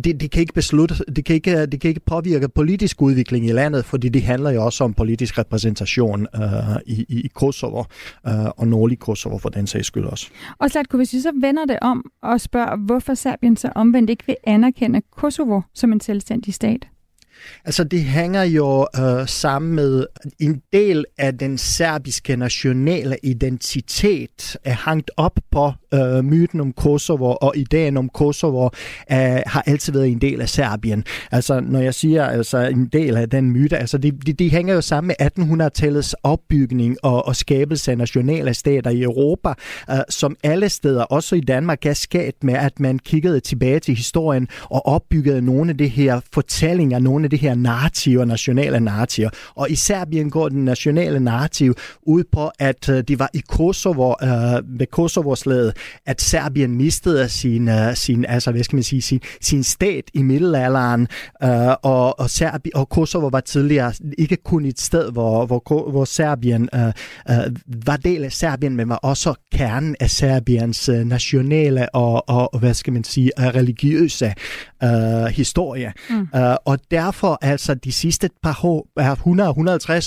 de, 0.03 0.13
de, 0.13 0.27
kan 0.29 0.41
ikke 0.41 0.53
beslutte, 0.53 0.95
de 1.15 1.23
kan 1.23 1.35
ikke, 1.35 1.65
de 1.65 1.77
kan 1.77 1.89
ikke 1.89 2.01
påvirke 2.05 2.49
politisk 2.49 3.01
udvikling 3.01 3.45
i 3.45 3.51
landet, 3.51 3.85
fordi 3.85 4.09
det 4.09 4.23
handler 4.23 4.49
jo 4.49 4.65
også 4.65 4.83
om 4.83 4.93
politisk 4.93 5.37
repræsentation 5.37 6.27
uh, 6.37 6.41
i, 6.85 7.05
i 7.09 7.29
Kosovo, 7.35 7.83
uh, 8.27 8.45
og 8.45 8.67
nordlig 8.67 8.99
Kosovo 8.99 9.37
for 9.37 9.49
den 9.49 9.67
sags 9.67 9.87
skyld 9.87 10.05
også. 10.05 10.27
Og 10.59 10.71
Slatko, 10.71 10.97
hvis 10.97 11.13
vi 11.13 11.19
så 11.19 11.31
vender 11.41 11.65
det 11.65 11.77
om 11.81 12.11
og 12.21 12.41
spørger, 12.41 12.75
hvorfor 12.75 13.06
Serbien 13.15 13.57
så 13.57 13.71
omvendt 13.75 14.09
ikke 14.09 14.23
vil 14.25 14.35
anerkende 14.43 15.01
Kosovo 15.11 15.61
som 15.73 15.91
en 15.91 15.99
selvstændig 15.99 16.53
stat? 16.53 16.87
Altså 17.65 17.83
det 17.83 18.03
hænger 18.03 18.43
jo 18.43 18.87
øh, 18.99 19.27
sammen 19.27 19.75
med 19.75 20.05
en 20.39 20.61
del 20.73 21.05
af 21.17 21.37
den 21.37 21.57
serbiske 21.57 22.35
nationale 22.35 23.17
identitet 23.23 24.57
er 24.63 24.73
hangt 24.73 25.11
op 25.17 25.39
på 25.51 25.71
øh, 25.93 26.25
myten 26.25 26.59
om 26.59 26.73
Kosovo 26.73 27.35
og 27.41 27.57
ideen 27.57 27.97
om 27.97 28.09
Kosovo 28.09 28.69
øh, 29.11 29.17
har 29.45 29.63
altid 29.65 29.93
været 29.93 30.07
en 30.07 30.21
del 30.21 30.41
af 30.41 30.49
Serbien. 30.49 31.03
Altså, 31.31 31.59
når 31.59 31.79
jeg 31.79 31.93
siger 31.93 32.25
altså, 32.25 32.57
en 32.57 32.85
del 32.85 33.17
af 33.17 33.29
den 33.29 33.51
myte, 33.51 33.77
altså, 33.77 33.97
de, 33.97 34.11
de, 34.11 34.33
de 34.33 34.49
hænger 34.49 34.73
jo 34.73 34.81
sammen 34.81 35.07
med 35.07 35.31
1800-tallets 35.39 36.13
opbygning 36.23 36.97
og, 37.03 37.27
og 37.27 37.35
skabelse 37.35 37.91
af 37.91 37.97
nationale 37.97 38.53
stater 38.53 38.91
i 38.91 39.01
Europa, 39.01 39.53
øh, 39.89 39.97
som 40.09 40.35
alle 40.43 40.69
steder, 40.69 41.03
også 41.03 41.35
i 41.35 41.41
Danmark, 41.41 41.85
er 41.85 41.93
skabt 41.93 42.43
med, 42.43 42.53
at 42.53 42.79
man 42.79 42.99
kiggede 42.99 43.39
tilbage 43.39 43.79
til 43.79 43.95
historien 43.95 44.47
og 44.63 44.85
opbyggede 44.85 45.41
nogle 45.41 45.69
af 45.69 45.77
de 45.77 45.87
her 45.87 46.19
fortællinger, 46.33 46.99
nogle 46.99 47.23
af 47.23 47.29
de 47.29 47.37
her 47.37 47.55
narrativer, 47.55 48.25
nationale 48.25 48.79
narrativer. 48.79 49.29
Og 49.55 49.69
i 49.69 49.75
Serbien 49.75 50.29
går 50.29 50.49
den 50.49 50.65
nationale 50.65 51.19
narrativ 51.19 51.73
ud 52.01 52.23
på, 52.31 52.51
at 52.59 52.89
øh, 52.89 53.03
de 53.07 53.19
var 53.19 53.29
i 53.33 53.41
Kosovo, 53.49 54.13
øh, 54.23 54.79
ved 54.79 54.87
Kosovo-slaget, 54.91 55.76
at 56.05 56.21
Serbien 56.21 56.75
mistede 56.75 57.29
sin, 57.29 57.69
øh, 57.69 57.95
sin, 57.95 58.25
altså, 58.25 58.51
hvad 58.51 58.63
skal 58.63 58.75
man 58.75 58.83
sige, 58.83 59.01
sin, 59.01 59.19
sin 59.41 59.63
stat 59.63 60.03
i 60.13 60.21
middelalderen, 60.21 61.07
øh, 61.43 61.49
og, 61.83 62.19
og, 62.19 62.29
Serbi, 62.29 62.71
og 62.75 62.89
Kosovo 62.89 63.27
var 63.27 63.39
tidligere 63.39 63.93
ikke 64.17 64.35
kun 64.35 64.65
et 64.65 64.79
sted, 64.79 65.11
hvor, 65.11 65.45
hvor, 65.45 65.89
hvor 65.91 66.05
Serbien 66.05 66.69
øh, 66.75 66.87
øh, 67.29 67.55
var 67.85 67.97
del 67.97 68.23
af 68.23 68.31
Serbien, 68.31 68.75
men 68.75 68.89
var 68.89 68.95
også 68.95 69.33
kernen 69.53 69.95
af 69.99 70.09
Serbiens 70.09 70.89
øh, 70.89 71.05
nationale 71.05 71.95
og, 71.95 72.29
og, 72.29 72.59
hvad 72.59 72.73
skal 72.73 72.93
man 72.93 73.03
sige, 73.03 73.31
religiøse 73.37 74.33
øh, 74.83 75.25
historie. 75.25 75.93
Mm. 76.09 76.27
Uh, 76.33 76.55
og 76.65 76.79
derfor 76.91 77.37
altså 77.41 77.73
de 77.73 77.91
sidste 77.91 78.29
par 78.43 78.59
år, 78.63 78.87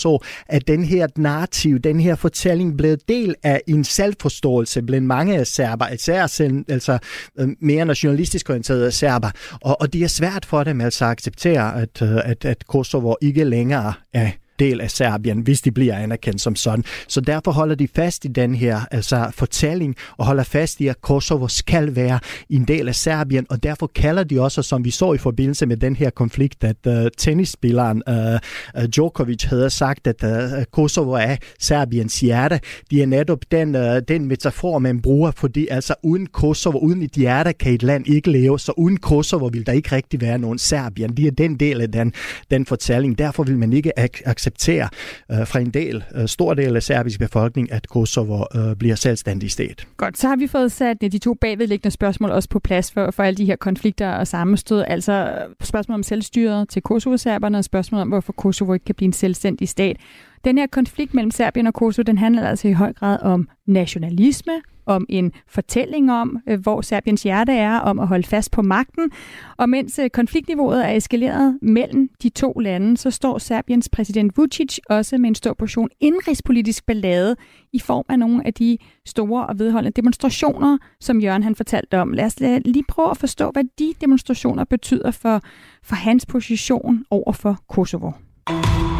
100-150 0.02 0.08
år, 0.08 0.24
at 0.48 0.68
den 0.68 0.84
her 0.84 1.06
narrativ, 1.16 1.78
den 1.78 2.00
her 2.00 2.14
fortælling 2.14 2.76
blevet 2.76 3.08
del 3.08 3.34
af 3.42 3.60
en 3.66 3.84
selvforståelse 3.84 4.82
blandt 4.82 5.06
mange 5.06 5.38
af 5.38 5.46
serber, 5.60 5.88
især 5.88 6.26
selv, 6.26 6.64
altså 6.68 6.98
øh, 7.38 7.48
mere 7.60 7.84
nationalistisk 7.84 8.50
orienterede 8.50 8.92
serber. 8.92 9.30
Og, 9.62 9.80
og 9.80 9.92
det 9.92 10.02
er 10.02 10.08
svært 10.08 10.44
for 10.44 10.64
dem 10.64 10.80
altså 10.80 11.04
at 11.04 11.10
acceptere, 11.10 11.82
at, 11.82 12.02
øh, 12.02 12.16
at, 12.24 12.44
at 12.44 12.66
Kosovo 12.66 13.14
ikke 13.22 13.44
længere 13.44 13.92
er 14.12 14.30
del 14.60 14.80
af 14.80 14.90
Serbien, 14.90 15.40
hvis 15.40 15.60
de 15.60 15.72
bliver 15.72 15.96
anerkendt 15.96 16.40
som 16.40 16.56
sådan. 16.56 16.84
Så 17.08 17.20
derfor 17.20 17.52
holder 17.52 17.74
de 17.74 17.88
fast 17.96 18.24
i 18.24 18.28
den 18.28 18.54
her 18.54 18.80
altså, 18.90 19.30
fortælling 19.34 19.96
og 20.16 20.26
holder 20.26 20.42
fast 20.42 20.80
i, 20.80 20.86
at 20.86 21.00
Kosovo 21.00 21.48
skal 21.48 21.96
være 21.96 22.18
en 22.50 22.64
del 22.64 22.88
af 22.88 22.94
Serbien, 22.94 23.46
og 23.50 23.62
derfor 23.62 23.86
kalder 23.94 24.24
de 24.24 24.40
også, 24.40 24.62
som 24.62 24.84
vi 24.84 24.90
så 24.90 25.12
i 25.12 25.18
forbindelse 25.18 25.66
med 25.66 25.76
den 25.76 25.96
her 25.96 26.10
konflikt, 26.10 26.64
at 26.64 26.76
uh, 26.86 27.08
tennisspilleren 27.18 28.02
uh, 28.08 28.84
Djokovic 28.84 29.44
havde 29.44 29.70
sagt, 29.70 30.06
at 30.06 30.24
uh, 30.24 30.64
Kosovo 30.72 31.12
er 31.12 31.36
Serbiens 31.60 32.20
hjerte. 32.20 32.60
De 32.90 33.02
er 33.02 33.06
netop 33.06 33.38
den, 33.50 33.74
uh, 33.74 33.82
den 34.08 34.24
metafor, 34.24 34.78
man 34.78 35.02
bruger, 35.02 35.30
fordi 35.30 35.68
altså 35.70 35.94
uden 36.02 36.26
Kosovo, 36.26 36.78
uden 36.78 37.02
et 37.02 37.12
hjerte, 37.12 37.52
kan 37.52 37.72
et 37.72 37.82
land 37.82 38.08
ikke 38.08 38.30
leve, 38.30 38.58
så 38.58 38.72
uden 38.76 38.96
Kosovo 38.96 39.46
vil 39.52 39.66
der 39.66 39.72
ikke 39.72 39.96
rigtig 39.96 40.20
være 40.20 40.38
nogen 40.38 40.58
Serbien. 40.58 41.16
Det 41.16 41.26
er 41.26 41.30
den 41.30 41.56
del 41.56 41.80
af 41.80 41.92
den, 41.92 42.12
den 42.50 42.66
fortælling. 42.66 43.18
Derfor 43.18 43.42
vil 43.42 43.58
man 43.58 43.72
ikke 43.72 43.92
acceptere 43.98 44.49
acceptere 44.50 44.88
øh, 45.30 45.46
fra 45.46 45.58
en 45.58 45.70
del, 45.70 46.04
øh, 46.14 46.28
stor 46.28 46.54
del 46.54 46.76
af 46.76 46.82
serbisk 46.82 47.18
befolkning, 47.18 47.72
at 47.72 47.88
Kosovo 47.88 48.44
øh, 48.54 48.76
bliver 48.76 48.94
selvstændig 48.94 49.50
stat. 49.50 49.86
Godt, 49.96 50.18
så 50.18 50.28
har 50.28 50.36
vi 50.36 50.46
fået 50.46 50.72
sat 50.72 51.00
de 51.00 51.18
to 51.18 51.34
bagvedliggende 51.34 51.90
spørgsmål 51.90 52.30
også 52.30 52.48
på 52.48 52.58
plads 52.58 52.92
for, 52.92 53.10
for 53.10 53.22
alle 53.22 53.36
de 53.36 53.44
her 53.44 53.56
konflikter 53.56 54.10
og 54.10 54.26
sammenstød. 54.26 54.84
Altså 54.86 55.32
spørgsmål 55.62 55.94
om 55.94 56.02
selvstyret 56.02 56.68
til 56.68 56.82
Kosovo-serberne 56.82 57.58
og 57.58 57.64
spørgsmål 57.64 58.00
om, 58.00 58.08
hvorfor 58.08 58.32
Kosovo 58.32 58.72
ikke 58.72 58.84
kan 58.84 58.94
blive 58.94 59.06
en 59.06 59.12
selvstændig 59.12 59.68
stat. 59.68 59.96
Den 60.44 60.58
her 60.58 60.66
konflikt 60.66 61.14
mellem 61.14 61.30
Serbien 61.30 61.66
og 61.66 61.74
Kosovo, 61.74 62.02
den 62.02 62.18
handler 62.18 62.48
altså 62.48 62.68
i 62.68 62.72
høj 62.72 62.92
grad 62.92 63.18
om 63.22 63.48
nationalisme, 63.66 64.52
om 64.86 65.06
en 65.08 65.32
fortælling 65.48 66.12
om, 66.12 66.38
øh, 66.48 66.60
hvor 66.60 66.80
Serbiens 66.80 67.22
hjerte 67.22 67.52
er, 67.52 67.78
om 67.78 67.98
at 67.98 68.08
holde 68.08 68.26
fast 68.26 68.50
på 68.50 68.62
magten. 68.62 69.10
Og 69.56 69.68
mens 69.68 69.98
øh, 69.98 70.10
konfliktniveauet 70.10 70.86
er 70.86 70.90
eskaleret 70.96 71.58
mellem 71.62 72.08
de 72.22 72.28
to 72.28 72.52
lande, 72.52 72.96
så 72.96 73.10
står 73.10 73.38
Serbiens 73.38 73.88
præsident 73.88 74.36
Vucic 74.36 74.78
også 74.90 75.18
med 75.18 75.28
en 75.28 75.34
stor 75.34 75.54
portion 75.54 75.88
indrigspolitisk 76.00 76.86
ballade 76.86 77.36
i 77.72 77.78
form 77.78 78.04
af 78.08 78.18
nogle 78.18 78.46
af 78.46 78.54
de 78.54 78.78
store 79.06 79.46
og 79.46 79.58
vedholdende 79.58 79.96
demonstrationer, 79.96 80.78
som 81.00 81.20
Jørgen 81.20 81.42
han 81.42 81.54
fortalte 81.54 82.00
om. 82.00 82.12
Lad 82.12 82.24
os 82.24 82.40
lige 82.40 82.84
prøve 82.88 83.10
at 83.10 83.16
forstå, 83.16 83.50
hvad 83.50 83.64
de 83.78 83.94
demonstrationer 84.00 84.64
betyder 84.64 85.10
for, 85.10 85.40
for 85.82 85.94
hans 85.94 86.26
position 86.26 87.04
over 87.10 87.32
for 87.32 87.58
Kosovo. 87.68 88.10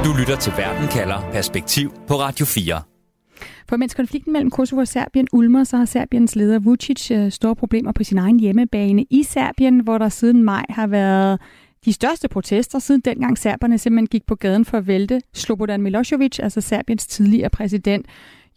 Du 0.05 0.11
lytter 0.19 0.37
til 0.37 0.53
Verden 0.57 0.89
kalder 0.89 1.31
Perspektiv 1.33 1.91
på 2.09 2.15
Radio 2.15 2.47
4. 2.47 2.83
For 3.69 3.77
mens 3.77 3.95
konflikten 3.95 4.33
mellem 4.33 4.51
Kosovo 4.51 4.81
og 4.81 4.89
Serbien 4.89 5.29
ulmer, 5.33 5.65
så 5.65 5.77
har 5.77 5.85
Serbiens 5.85 6.37
leder 6.37 6.59
Vucic 6.59 7.11
øh, 7.11 7.31
store 7.31 7.57
problemer 7.57 7.93
på 7.93 8.05
sin 8.05 8.19
egen 8.19 8.41
hjemmebane 8.41 9.05
i 9.11 9.23
Serbien, 9.23 9.81
hvor 9.81 9.99
der 9.99 10.09
siden 10.09 10.43
maj 10.43 10.65
har 10.69 10.87
været 10.87 11.41
de 11.85 11.93
største 11.93 12.29
protester, 12.29 12.79
siden 12.79 13.01
dengang 13.01 13.39
serberne 13.39 13.79
simpelthen 13.79 14.07
gik 14.07 14.27
på 14.27 14.35
gaden 14.35 14.65
for 14.65 14.79
at 14.79 14.87
vælte 14.87 15.21
Slobodan 15.35 15.83
Milosevic, 15.83 16.39
altså 16.39 16.61
Serbiens 16.61 17.07
tidligere 17.07 17.51
præsident. 17.51 18.07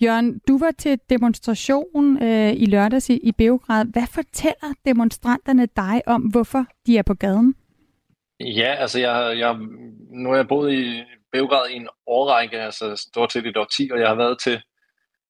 Jørgen, 0.04 0.40
du 0.48 0.58
var 0.58 0.72
til 0.78 1.00
demonstration 1.10 2.24
øh, 2.24 2.54
i 2.54 2.66
lørdags 2.66 3.10
i, 3.10 3.14
i 3.24 3.32
Beograd. 3.32 3.86
Hvad 3.86 4.08
fortæller 4.12 4.74
demonstranterne 4.86 5.68
dig 5.76 6.02
om, 6.08 6.22
hvorfor 6.22 6.66
de 6.88 6.98
er 6.98 7.04
på 7.04 7.14
gaden? 7.14 7.56
Ja, 8.40 8.76
altså 8.80 9.00
jeg, 9.00 9.36
jeg, 9.38 9.58
nu 10.12 10.30
har 10.30 10.36
jeg 10.36 10.48
boet 10.48 10.74
i 10.74 11.04
Beograd 11.34 11.70
i 11.70 11.76
en 11.76 11.88
årrække, 12.08 12.62
altså 12.62 12.96
stort 12.96 13.32
set 13.34 13.46
et 13.46 13.58
årti, 13.58 13.90
og 13.94 14.00
jeg 14.00 14.08
har 14.08 14.16
været 14.16 14.40
til, 14.40 14.62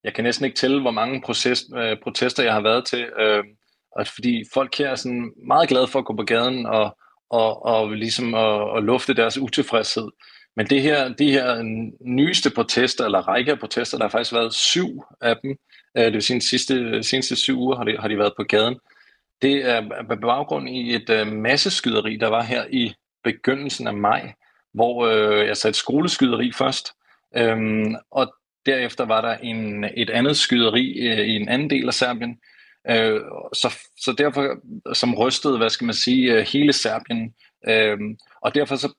jeg 0.04 0.14
kan 0.14 0.24
næsten 0.24 0.46
ikke 0.46 0.58
tælle, 0.58 0.82
hvor 0.82 0.92
mange 0.92 1.22
proces, 1.22 1.66
øh, 1.76 1.98
protester 2.04 2.44
jeg 2.44 2.54
har 2.54 2.62
været 2.62 2.86
til, 2.86 3.04
øh, 3.20 3.44
og 3.92 4.08
fordi 4.08 4.44
folk 4.54 4.78
her 4.78 4.90
er 4.90 4.96
sådan 4.96 5.32
meget 5.48 5.70
glade 5.70 5.88
for 5.88 6.00
at 6.00 6.06
gå 6.06 6.16
på 6.16 6.24
gaden 6.24 6.66
og, 6.66 6.98
og, 7.30 7.66
og 7.66 7.92
ligesom 7.92 8.34
at, 8.34 8.62
og 8.76 8.84
lufte 8.84 9.14
deres 9.14 9.38
utilfredshed. 9.38 10.10
Men 10.56 10.68
det 10.68 10.82
her, 10.82 11.14
de 11.14 11.32
her 11.32 11.62
nyeste 12.02 12.50
protester, 12.56 13.06
eller 13.06 13.28
række 13.28 13.52
af 13.52 13.60
protester, 13.60 13.98
der 13.98 14.06
har 14.06 14.10
faktisk 14.10 14.34
været 14.34 14.54
syv 14.54 15.04
af 15.22 15.36
dem, 15.44 15.58
øh, 15.98 16.06
det 16.06 16.14
vil 16.14 16.22
sige 16.22 16.40
de 16.40 16.50
sidste, 16.50 17.04
seneste 17.04 17.36
syv 17.36 17.60
uger 17.60 17.76
har 17.76 17.84
de, 17.84 17.98
har 18.00 18.08
de 18.08 18.18
været 18.18 18.34
på 18.38 18.44
gaden, 18.44 18.80
det 19.42 19.70
er 19.70 20.04
på 20.10 20.16
baggrund 20.16 20.70
i 20.70 20.96
et 20.96 21.10
øh, 21.10 21.28
masseskyderi, 21.28 22.18
der 22.18 22.28
var 22.28 22.44
her 22.44 22.66
i 22.72 22.94
begyndelsen 23.24 23.88
af 23.88 23.94
maj, 23.94 24.34
hvor 24.74 25.06
øh, 25.06 25.48
jeg 25.48 25.58
satte 25.58 25.80
skoleskyderi 25.80 26.52
først, 26.52 26.94
øhm, 27.38 27.96
og 28.12 28.34
derefter 28.66 29.06
var 29.06 29.22
der 29.22 29.38
en, 29.38 29.84
et 29.84 30.10
andet 30.10 30.38
skyderi 30.38 31.08
øh, 31.08 31.20
i 31.28 31.36
en 31.36 31.50
anden 31.50 31.70
del 31.70 31.88
af 31.88 31.94
Serbien, 31.94 32.40
øh, 32.90 33.22
så, 33.54 33.78
så 33.98 34.16
derfor 34.18 34.58
som 34.94 35.16
rystede, 35.16 35.58
hvad 35.58 35.70
skal 35.70 35.86
man 35.86 35.94
sige, 35.94 36.34
øh, 36.34 36.46
hele 36.54 36.74
Serbien, 36.74 37.34
øh, 37.68 37.98
og 38.42 38.56
derfor 38.56 38.76
så 38.76 38.94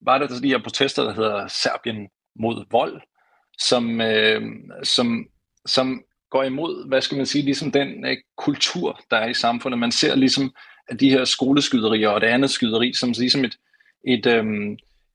var 0.00 0.18
der 0.18 0.26
de 0.26 0.48
her 0.48 0.62
protester, 0.62 1.04
der 1.04 1.14
hedder 1.14 1.48
Serbien 1.48 2.08
mod 2.36 2.64
vold, 2.70 3.00
som, 3.58 4.00
øh, 4.00 4.42
som, 4.82 5.26
som 5.66 6.02
går 6.30 6.42
imod, 6.42 6.88
hvad 6.88 7.00
skal 7.00 7.16
man 7.16 7.26
sige, 7.26 7.44
ligesom 7.44 7.72
den 7.72 8.06
øh, 8.06 8.16
kultur, 8.36 9.00
der 9.10 9.16
er 9.16 9.28
i 9.28 9.34
samfundet. 9.34 9.78
Man 9.78 9.92
ser 9.92 10.14
ligesom 10.14 10.54
at 10.88 11.00
de 11.00 11.10
her 11.10 11.24
skoleskyderier 11.24 12.08
og 12.08 12.20
det 12.20 12.26
andet 12.26 12.50
skyderi 12.50 12.92
som 12.92 13.12
ligesom 13.18 13.44
et, 13.44 13.56
et, 14.06 14.26
øh, 14.26 14.44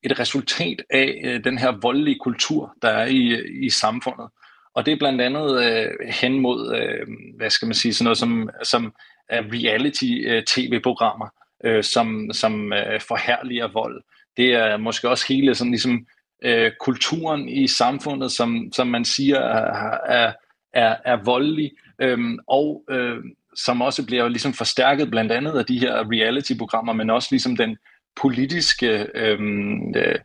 et 0.03 0.19
resultat 0.19 0.83
af 0.89 1.21
øh, 1.23 1.43
den 1.43 1.57
her 1.57 1.71
voldelige 1.81 2.19
kultur, 2.19 2.75
der 2.81 2.89
er 2.89 3.05
i, 3.05 3.41
i 3.65 3.69
samfundet. 3.69 4.27
Og 4.75 4.85
det 4.85 4.91
er 4.91 4.97
blandt 4.97 5.21
andet 5.21 5.65
øh, 5.65 5.91
hen 6.21 6.39
mod, 6.39 6.75
øh, 6.75 7.07
hvad 7.37 7.49
skal 7.49 7.65
man 7.65 7.75
sige, 7.75 7.93
sådan 7.93 8.03
noget 8.03 8.17
som, 8.17 8.49
som 8.63 8.93
øh, 9.33 9.45
reality-tv-programmer, 9.53 11.25
øh, 11.25 11.31
øh, 11.65 11.83
som, 11.83 12.29
som 12.31 12.73
øh, 12.73 13.01
forherliger 13.07 13.67
vold. 13.67 14.03
Det 14.37 14.53
er 14.53 14.77
måske 14.77 15.09
også 15.09 15.25
hele 15.29 15.55
sådan 15.55 15.71
ligesom, 15.71 16.05
øh, 16.43 16.71
kulturen 16.79 17.49
i 17.49 17.67
samfundet, 17.67 18.31
som, 18.31 18.71
som 18.73 18.87
man 18.87 19.05
siger 19.05 19.39
er, 19.39 19.97
er, 20.05 20.33
er, 20.73 20.95
er 21.05 21.23
voldelig, 21.25 21.71
øh, 22.01 22.19
og 22.47 22.83
øh, 22.89 23.17
som 23.55 23.81
også 23.81 24.05
bliver 24.05 24.27
ligesom 24.27 24.53
forstærket 24.53 25.11
blandt 25.11 25.31
andet 25.31 25.51
af 25.51 25.65
de 25.65 25.79
her 25.79 25.93
reality-programmer, 26.11 26.93
men 26.93 27.09
også 27.09 27.27
ligesom 27.31 27.57
den 27.57 27.77
politiske 28.22 29.07
øhm, 29.15 29.95
øh, 29.95 30.15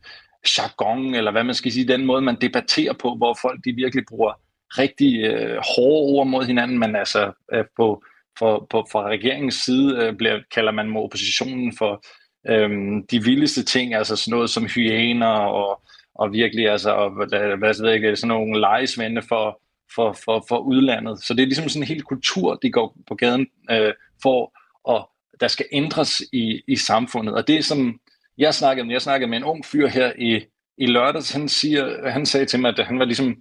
jargon, 0.59 1.15
eller 1.15 1.31
hvad 1.31 1.45
man 1.45 1.55
skal 1.55 1.73
sige, 1.73 1.89
den 1.89 2.07
måde, 2.07 2.23
man 2.23 2.37
debatterer 2.41 2.93
på, 2.93 3.15
hvor 3.15 3.39
folk 3.43 3.61
de 3.65 3.73
virkelig 3.73 4.05
bruger 4.09 4.33
rigtig 4.79 5.25
øh, 5.25 5.57
hårde 5.77 6.19
ord 6.19 6.27
mod 6.27 6.45
hinanden, 6.45 6.79
men 6.79 6.97
altså 6.97 7.33
øh, 7.53 7.65
på, 7.77 8.03
for, 8.39 8.67
på, 8.71 8.87
fra 8.93 9.09
regeringens 9.09 9.55
side 9.55 9.97
øh, 9.97 10.17
bliver, 10.17 10.41
kalder 10.55 10.73
man 10.73 10.89
mod 10.89 11.03
oppositionen 11.03 11.77
for 11.79 12.05
øh, 12.49 12.71
de 13.11 13.25
vildeste 13.25 13.65
ting, 13.65 13.95
altså 13.95 14.17
sådan 14.17 14.31
noget 14.31 14.51
som 14.51 14.67
hyæner 14.67 15.27
og, 15.27 15.83
og 16.15 16.33
virkelig 16.33 16.69
altså, 16.69 16.91
og, 16.91 17.11
hvad, 17.11 17.57
hvad 17.57 17.83
ved 17.83 17.91
jeg, 17.91 18.19
sådan 18.19 18.29
nogle 18.29 18.61
lejesvende 18.61 19.23
for, 19.23 19.61
for, 19.95 20.17
for, 20.25 20.45
for 20.49 20.59
udlandet. 20.59 21.23
Så 21.23 21.35
det 21.35 21.43
er 21.43 21.47
ligesom 21.47 21.69
sådan 21.69 21.83
en 21.83 21.89
hel 21.89 22.03
kultur, 22.03 22.55
de 22.55 22.71
går 22.71 22.97
på 23.09 23.15
gaden 23.15 23.47
øh, 23.71 23.93
for 24.23 24.53
at 24.97 25.07
der 25.41 25.49
skal 25.49 25.67
ændres 25.73 26.23
i, 26.33 26.63
i 26.69 26.77
samfundet. 26.77 27.35
Og 27.35 27.49
det 27.49 27.65
som 27.65 28.01
jeg 28.39 28.55
snakkede 28.55 28.87
med, 28.87 28.95
jeg 28.95 29.03
snakkede 29.03 29.31
med 29.31 29.39
en 29.39 29.45
ung 29.45 29.65
fyr 29.65 29.87
her 29.87 30.13
i, 30.19 30.45
i 30.79 30.87
lørdags, 30.87 31.33
han, 31.33 31.49
siger, 31.49 32.11
han 32.11 32.27
sagde 32.27 32.47
til 32.47 32.61
mig, 32.61 32.79
at 32.79 32.87
han 32.87 32.99
var 32.99 33.05
ligesom 33.05 33.37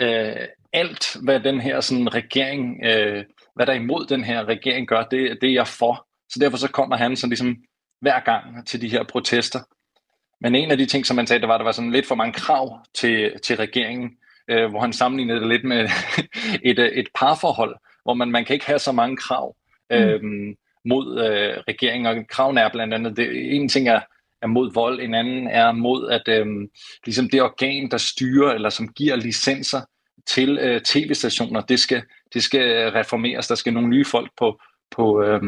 øh, 0.00 0.36
alt, 0.72 1.16
hvad 1.22 1.40
den 1.40 1.60
her 1.60 1.80
sådan, 1.80 2.14
regering, 2.14 2.84
øh, 2.84 3.24
hvad 3.54 3.66
der 3.66 3.72
imod 3.72 4.06
den 4.06 4.24
her 4.24 4.44
regering 4.44 4.88
gør, 4.88 5.02
det, 5.02 5.38
det 5.40 5.48
er 5.48 5.54
jeg 5.54 5.66
for. 5.66 6.06
Så 6.28 6.38
derfor 6.40 6.56
så 6.56 6.68
kommer 6.68 6.96
han 6.96 7.16
sådan 7.16 7.30
ligesom 7.30 7.56
hver 8.00 8.20
gang 8.20 8.66
til 8.66 8.80
de 8.80 8.88
her 8.88 9.04
protester. 9.04 9.58
Men 10.40 10.54
en 10.54 10.70
af 10.70 10.78
de 10.78 10.86
ting, 10.86 11.06
som 11.06 11.16
man 11.16 11.26
sagde, 11.26 11.40
det 11.40 11.48
var, 11.48 11.54
at 11.54 11.58
der 11.58 11.64
var 11.64 11.72
sådan 11.72 11.90
lidt 11.90 12.06
for 12.06 12.14
mange 12.14 12.32
krav 12.32 12.78
til, 12.94 13.32
til 13.42 13.56
regeringen, 13.56 14.10
øh, 14.48 14.70
hvor 14.70 14.80
han 14.80 14.92
sammenlignede 14.92 15.40
det 15.40 15.48
lidt 15.48 15.64
med 15.64 15.88
et, 16.70 16.78
et 16.78 17.08
parforhold, 17.14 17.76
hvor 18.02 18.14
man, 18.14 18.30
man 18.30 18.44
kan 18.44 18.54
ikke 18.54 18.66
have 18.66 18.78
så 18.78 18.92
mange 18.92 19.16
krav 19.16 19.56
øh, 19.92 20.22
mm 20.22 20.56
mod 20.84 21.18
øh, 21.18 21.62
regeringen, 21.68 22.06
og 22.06 22.26
kravene 22.28 22.60
er 22.60 22.68
blandt 22.72 22.94
andet, 22.94 23.16
det, 23.16 23.54
en 23.54 23.68
ting 23.68 23.88
er, 23.88 24.00
er 24.42 24.46
mod 24.46 24.72
vold, 24.72 25.00
en 25.00 25.14
anden 25.14 25.48
er 25.48 25.72
mod, 25.72 26.10
at 26.10 26.22
øh, 26.28 26.46
ligesom 27.04 27.28
det 27.30 27.42
organ, 27.42 27.90
der 27.90 27.98
styrer, 27.98 28.52
eller 28.52 28.70
som 28.70 28.88
giver 28.88 29.16
licenser 29.16 29.80
til 30.26 30.58
øh, 30.58 30.80
tv-stationer, 30.80 31.60
det 31.60 31.80
skal, 31.80 32.02
det 32.34 32.42
skal 32.42 32.90
reformeres, 32.90 33.48
der 33.48 33.54
skal 33.54 33.72
nogle 33.72 33.88
nye 33.88 34.04
folk 34.04 34.30
på, 34.38 34.60
på, 34.90 35.22
øh, 35.22 35.42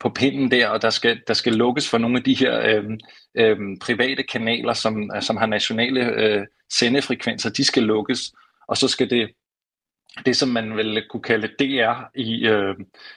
på 0.00 0.08
pinden 0.08 0.50
der, 0.50 0.68
og 0.68 0.82
der 0.82 0.90
skal, 0.90 1.20
der 1.28 1.34
skal 1.34 1.52
lukkes 1.52 1.90
for 1.90 1.98
nogle 1.98 2.18
af 2.18 2.24
de 2.24 2.34
her 2.34 2.60
øh, 2.60 2.84
øh, 3.34 3.56
private 3.82 4.22
kanaler, 4.22 4.72
som, 4.72 5.10
som 5.20 5.36
har 5.36 5.46
nationale 5.46 6.04
øh, 6.04 6.46
sendefrekvenser, 6.72 7.50
de 7.50 7.64
skal 7.64 7.82
lukkes, 7.82 8.32
og 8.68 8.76
så 8.76 8.88
skal 8.88 9.10
det, 9.10 9.30
det 10.26 10.36
som 10.36 10.48
man 10.48 10.76
vil 10.76 11.02
kunne 11.10 11.22
kalde 11.22 11.48
DR 11.48 12.00
i, 12.14 12.46
øh, 12.46 12.74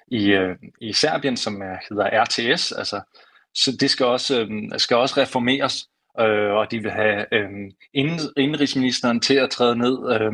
i, 0.07 0.31
øh, 0.31 0.55
i 0.81 0.93
Serbien, 0.93 1.37
som 1.37 1.61
er, 1.61 1.77
hedder 1.89 2.23
RTS, 2.23 2.71
altså, 2.71 3.01
så 3.53 3.77
det 3.79 3.89
skal 3.89 4.05
også, 4.05 4.41
øh, 4.41 4.79
skal 4.79 4.97
også 4.97 5.21
reformeres, 5.21 5.87
øh, 6.19 6.51
og 6.51 6.71
de 6.71 6.79
vil 6.79 6.91
have 6.91 7.25
øh, 7.33 7.49
indrigsministeren 8.37 9.19
til 9.19 9.33
at 9.33 9.49
træde 9.49 9.75
ned, 9.75 10.21
øh, 10.21 10.31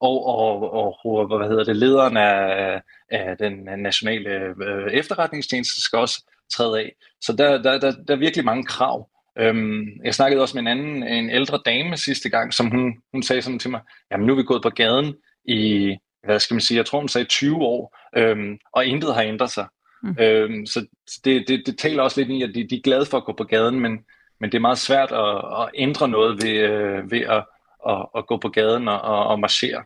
og, 0.00 0.26
og, 0.26 0.74
og 1.04 1.38
hvad 1.38 1.48
hedder 1.48 1.64
det, 1.64 1.76
lederen 1.76 2.16
af, 2.16 2.82
af 3.10 3.36
den 3.38 3.52
nationale 3.78 4.30
øh, 4.30 4.92
efterretningstjeneste 4.92 5.82
skal 5.82 5.98
også 5.98 6.24
træde 6.52 6.78
af. 6.78 6.92
Så 7.20 7.32
der, 7.32 7.62
der, 7.62 7.78
der, 7.78 7.92
der 8.08 8.14
er 8.14 8.18
virkelig 8.18 8.44
mange 8.44 8.64
krav. 8.64 9.08
Øhm, 9.38 9.86
jeg 10.04 10.14
snakkede 10.14 10.42
også 10.42 10.56
med 10.56 10.62
en 10.62 10.78
anden, 10.78 11.02
en 11.02 11.30
ældre 11.30 11.60
dame 11.66 11.96
sidste 11.96 12.28
gang, 12.28 12.54
som 12.54 12.70
hun, 12.70 12.94
hun 13.12 13.22
sagde 13.22 13.42
sådan 13.42 13.58
til 13.58 13.70
mig, 13.70 13.80
jamen 14.12 14.26
nu 14.26 14.32
er 14.32 14.36
vi 14.36 14.42
gået 14.42 14.62
på 14.62 14.70
gaden 14.70 15.14
i, 15.50 15.96
hvad 16.24 16.40
skal 16.40 16.54
man 16.54 16.60
sige, 16.60 16.78
jeg 16.78 16.86
tror 16.86 16.98
hun 16.98 17.08
sagde 17.08 17.26
20 17.26 17.56
år, 17.56 17.96
øhm, 18.16 18.58
og 18.72 18.86
intet 18.86 19.14
har 19.14 19.22
ændret 19.22 19.50
sig. 19.50 19.66
Mm. 20.02 20.16
Øhm, 20.20 20.66
så 20.66 20.86
det, 21.24 21.44
det, 21.48 21.62
det 21.66 21.78
taler 21.78 22.02
også 22.02 22.20
lidt 22.20 22.30
i, 22.30 22.42
at 22.42 22.50
de, 22.54 22.68
de 22.68 22.76
er 22.76 22.82
glade 22.82 23.06
for 23.06 23.16
at 23.16 23.24
gå 23.24 23.32
på 23.32 23.44
gaden, 23.44 23.80
men, 23.80 23.98
men 24.40 24.50
det 24.50 24.56
er 24.56 24.60
meget 24.60 24.78
svært 24.78 25.12
at, 25.12 25.36
at 25.60 25.70
ændre 25.74 26.08
noget 26.08 26.42
ved, 26.42 26.52
øh, 26.52 27.10
ved 27.10 27.20
at, 27.20 27.44
at, 27.88 28.06
at 28.16 28.26
gå 28.26 28.36
på 28.36 28.48
gaden 28.48 28.88
og, 28.88 29.00
og, 29.00 29.26
og 29.26 29.40
marchere. 29.40 29.82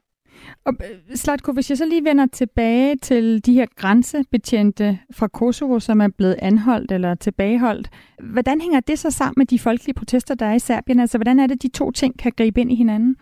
Og 0.64 0.75
øh, 0.80 1.16
Slatko, 1.16 1.52
hvis 1.52 1.71
jeg 1.71 1.78
så 1.78 1.87
lige 1.87 2.04
vender 2.04 2.26
tilbage 2.26 2.97
til 2.97 3.47
de 3.47 3.54
her 3.54 3.66
grænsebetjente 3.76 4.99
fra 5.12 5.28
Kosovo, 5.28 5.78
som 5.78 6.00
er 6.00 6.09
blevet 6.09 6.37
anholdt 6.38 6.92
eller 6.92 7.14
tilbageholdt, 7.14 7.88
hvordan 8.23 8.61
hænger 8.61 8.80
det 8.80 8.99
så 8.99 9.11
sammen 9.11 9.35
med 9.37 9.47
de 9.47 9.59
folkelige 9.59 9.94
protester, 9.94 10.35
der 10.35 10.47
er 10.47 10.54
i 10.54 10.59
Serbien? 10.59 11.00
Altså, 11.00 11.18
hvordan 11.18 11.40
er 11.40 11.47
det, 11.47 11.62
de 11.62 11.68
to 11.68 11.90
ting 11.90 12.18
kan 12.18 12.33
gribe 12.37 12.61
ind 12.61 12.73
i 12.73 12.75
hinanden? 12.75 13.16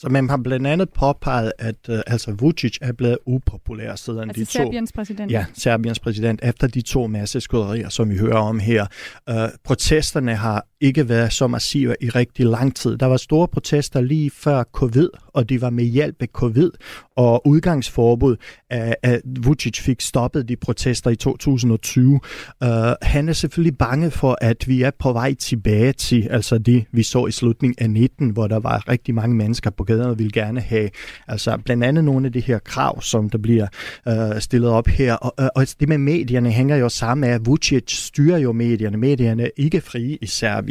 Så 0.00 0.08
man 0.08 0.30
har 0.30 0.36
blandt 0.36 0.66
andet 0.66 0.90
påpeget, 0.90 1.52
at 1.58 1.88
uh, 1.88 1.98
altså 2.06 2.32
Vucic 2.32 2.78
er 2.80 2.92
blevet 2.92 3.18
upopulær 3.26 3.94
siden 3.94 4.20
altså 4.20 4.40
de 4.40 4.44
to... 4.44 4.50
Serbiens 4.50 4.92
præsident? 4.92 5.32
Ja, 5.32 5.44
Serbiens 5.54 5.98
præsident, 5.98 6.40
efter 6.42 6.66
de 6.66 6.82
to 6.82 7.06
masseskuderier, 7.06 7.88
som 7.88 8.10
vi 8.10 8.18
hører 8.18 8.38
om 8.38 8.58
her. 8.58 8.86
Uh, 9.30 9.36
protesterne 9.64 10.34
har 10.36 10.66
ikke 10.80 11.08
været 11.08 11.32
så 11.32 11.46
massive 11.46 11.94
i 12.00 12.08
rigtig 12.08 12.46
lang 12.46 12.76
tid. 12.76 12.96
Der 12.96 13.06
var 13.06 13.16
store 13.16 13.48
protester 13.48 14.00
lige 14.00 14.30
før 14.30 14.62
covid, 14.72 15.08
og 15.26 15.48
de 15.48 15.60
var 15.60 15.70
med 15.70 15.84
hjælp 15.84 16.16
af 16.20 16.28
covid 16.32 16.70
og 17.16 17.46
udgangsforbud, 17.46 18.36
at, 18.70 19.22
Vucic 19.44 19.80
fik 19.80 20.00
stoppet 20.00 20.48
de 20.48 20.56
protester 20.56 21.10
i 21.10 21.16
2020. 21.16 22.06
Uh, 22.14 22.68
øh, 22.68 22.94
han 23.02 23.28
er 23.28 23.32
selvfølgelig 23.32 23.78
bange 23.78 24.10
for, 24.10 24.38
at 24.40 24.68
vi 24.68 24.82
er 24.82 24.90
på 24.98 25.12
vej 25.12 25.34
tilbage 25.34 25.92
til 25.92 26.28
altså 26.30 26.58
det, 26.58 26.84
vi 26.92 27.02
så 27.02 27.26
i 27.26 27.30
slutningen 27.30 27.76
af 27.78 27.90
19, 27.90 28.30
hvor 28.30 28.46
der 28.46 28.58
var 28.58 28.88
rigtig 28.88 29.14
mange 29.14 29.36
mennesker 29.36 29.70
på 29.70 29.84
gaderne 29.84 30.10
og 30.10 30.18
ville 30.18 30.32
gerne 30.32 30.60
have 30.60 30.90
altså 31.28 31.58
blandt 31.64 31.84
andet 31.84 32.04
nogle 32.04 32.26
af 32.26 32.32
de 32.32 32.40
her 32.40 32.58
krav, 32.58 33.02
som 33.02 33.30
der 33.30 33.38
bliver 33.38 33.66
uh, 34.06 34.38
stillet 34.38 34.70
op 34.70 34.86
her. 34.86 35.14
Og, 35.14 35.34
uh, 35.42 35.48
og 35.54 35.66
det 35.80 35.88
med 35.88 35.98
medierne 35.98 36.50
hænger 36.50 36.76
jo 36.76 36.88
sammen 36.88 37.20
med, 37.20 37.34
at 37.34 37.46
Vucic 37.46 37.92
styrer 37.92 38.38
jo 38.38 38.52
medierne. 38.52 38.96
Medierne 38.96 39.42
er 39.42 39.50
ikke 39.56 39.80
frie 39.80 40.18
i 40.20 40.26
Serbien. 40.26 40.67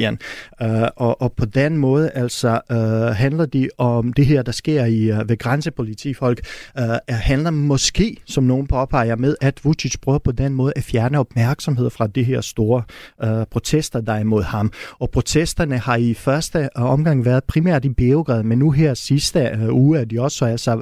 Uh, 0.62 0.68
og, 0.96 1.22
og 1.22 1.34
på 1.34 1.46
den 1.46 1.77
måde 1.77 2.12
altså 2.13 2.60
uh, 2.72 2.77
handler 3.16 3.46
de 3.46 3.70
om 3.77 4.13
det 4.13 4.25
her, 4.25 4.42
der 4.42 4.51
sker 4.51 4.86
i 4.86 5.12
uh, 5.12 5.29
ved 5.29 5.38
grænsepolitifolk, 5.38 6.40
uh, 6.79 6.83
handler 7.10 7.51
måske, 7.51 8.18
som 8.25 8.44
nogen 8.44 8.68
påpeger 8.68 9.16
med, 9.16 9.36
at 9.42 9.66
Vucic 9.66 9.94
prøver 10.01 10.20
på 10.20 10.31
den 10.31 10.53
måde 10.53 10.74
at 10.75 10.83
fjerne 10.83 11.20
opmærksomhed 11.20 11.90
fra 11.90 12.07
det 12.07 12.25
her 12.25 12.42
store 12.42 12.83
uh, 13.24 13.44
protester, 13.51 14.01
der 14.01 14.14
er 14.14 14.20
imod 14.20 14.44
ham. 14.44 14.72
Og 15.00 15.10
protesterne 15.10 15.77
har 15.77 15.96
i 15.96 16.14
første 16.14 16.70
omgang 16.75 17.25
været 17.25 17.44
primært 17.44 17.86
i 17.86 17.90
Beograd, 17.90 18.44
men 18.44 18.60
nu 18.60 18.72
her 18.72 18.94
sidste 18.94 19.60
uh, 19.62 19.75
uge 19.75 20.00
er 20.00 20.05
de 20.05 20.22
også, 20.22 20.46
altså 20.46 20.81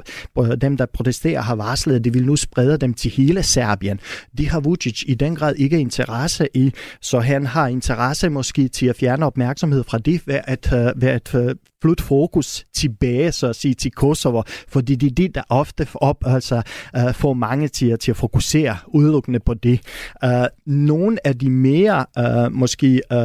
dem, 0.60 0.76
der 0.76 0.86
protesterer, 0.86 1.40
har 1.40 1.54
varslet, 1.54 1.94
at 1.94 2.04
de 2.04 2.12
vil 2.12 2.26
nu 2.26 2.36
sprede 2.36 2.78
dem 2.78 2.94
til 2.94 3.10
hele 3.10 3.42
Serbien. 3.42 4.00
De 4.38 4.48
har 4.50 4.60
Vucic 4.60 5.02
i 5.06 5.14
den 5.14 5.36
grad 5.36 5.54
ikke 5.54 5.80
interesse 5.80 6.48
i, 6.54 6.72
så 7.00 7.20
han 7.20 7.46
har 7.46 7.66
interesse 7.66 8.28
måske 8.28 8.68
til 8.68 8.86
at 8.86 8.96
fjerne 8.96 9.05
opmærksomhed 9.12 9.84
fra 9.84 9.98
det 9.98 10.22
ved 10.26 10.40
at, 10.44 10.72
uh, 10.72 11.02
ved 11.02 11.08
at 11.08 11.34
uh, 11.34 11.50
flytte 11.82 12.02
fokus 12.02 12.64
tilbage, 12.74 13.32
så 13.32 13.48
at 13.48 13.56
sige, 13.56 13.74
til 13.74 13.90
Kosovo, 13.90 14.42
fordi 14.68 14.94
det 14.94 15.10
er 15.10 15.14
det, 15.14 15.34
der 15.34 15.42
ofte 15.48 15.88
op, 15.94 16.16
altså, 16.26 16.62
uh, 16.98 17.14
får 17.14 17.32
mange 17.32 17.68
til, 17.68 17.98
til 17.98 18.10
at 18.10 18.16
fokusere 18.16 18.76
udelukkende 18.86 19.40
på 19.40 19.54
det. 19.54 19.80
Uh, 20.24 20.30
nogle 20.66 21.26
af 21.26 21.38
de 21.38 21.50
mere 21.50 22.06
uh, 22.18 22.52
måske 22.52 23.00
uh, 23.10 23.18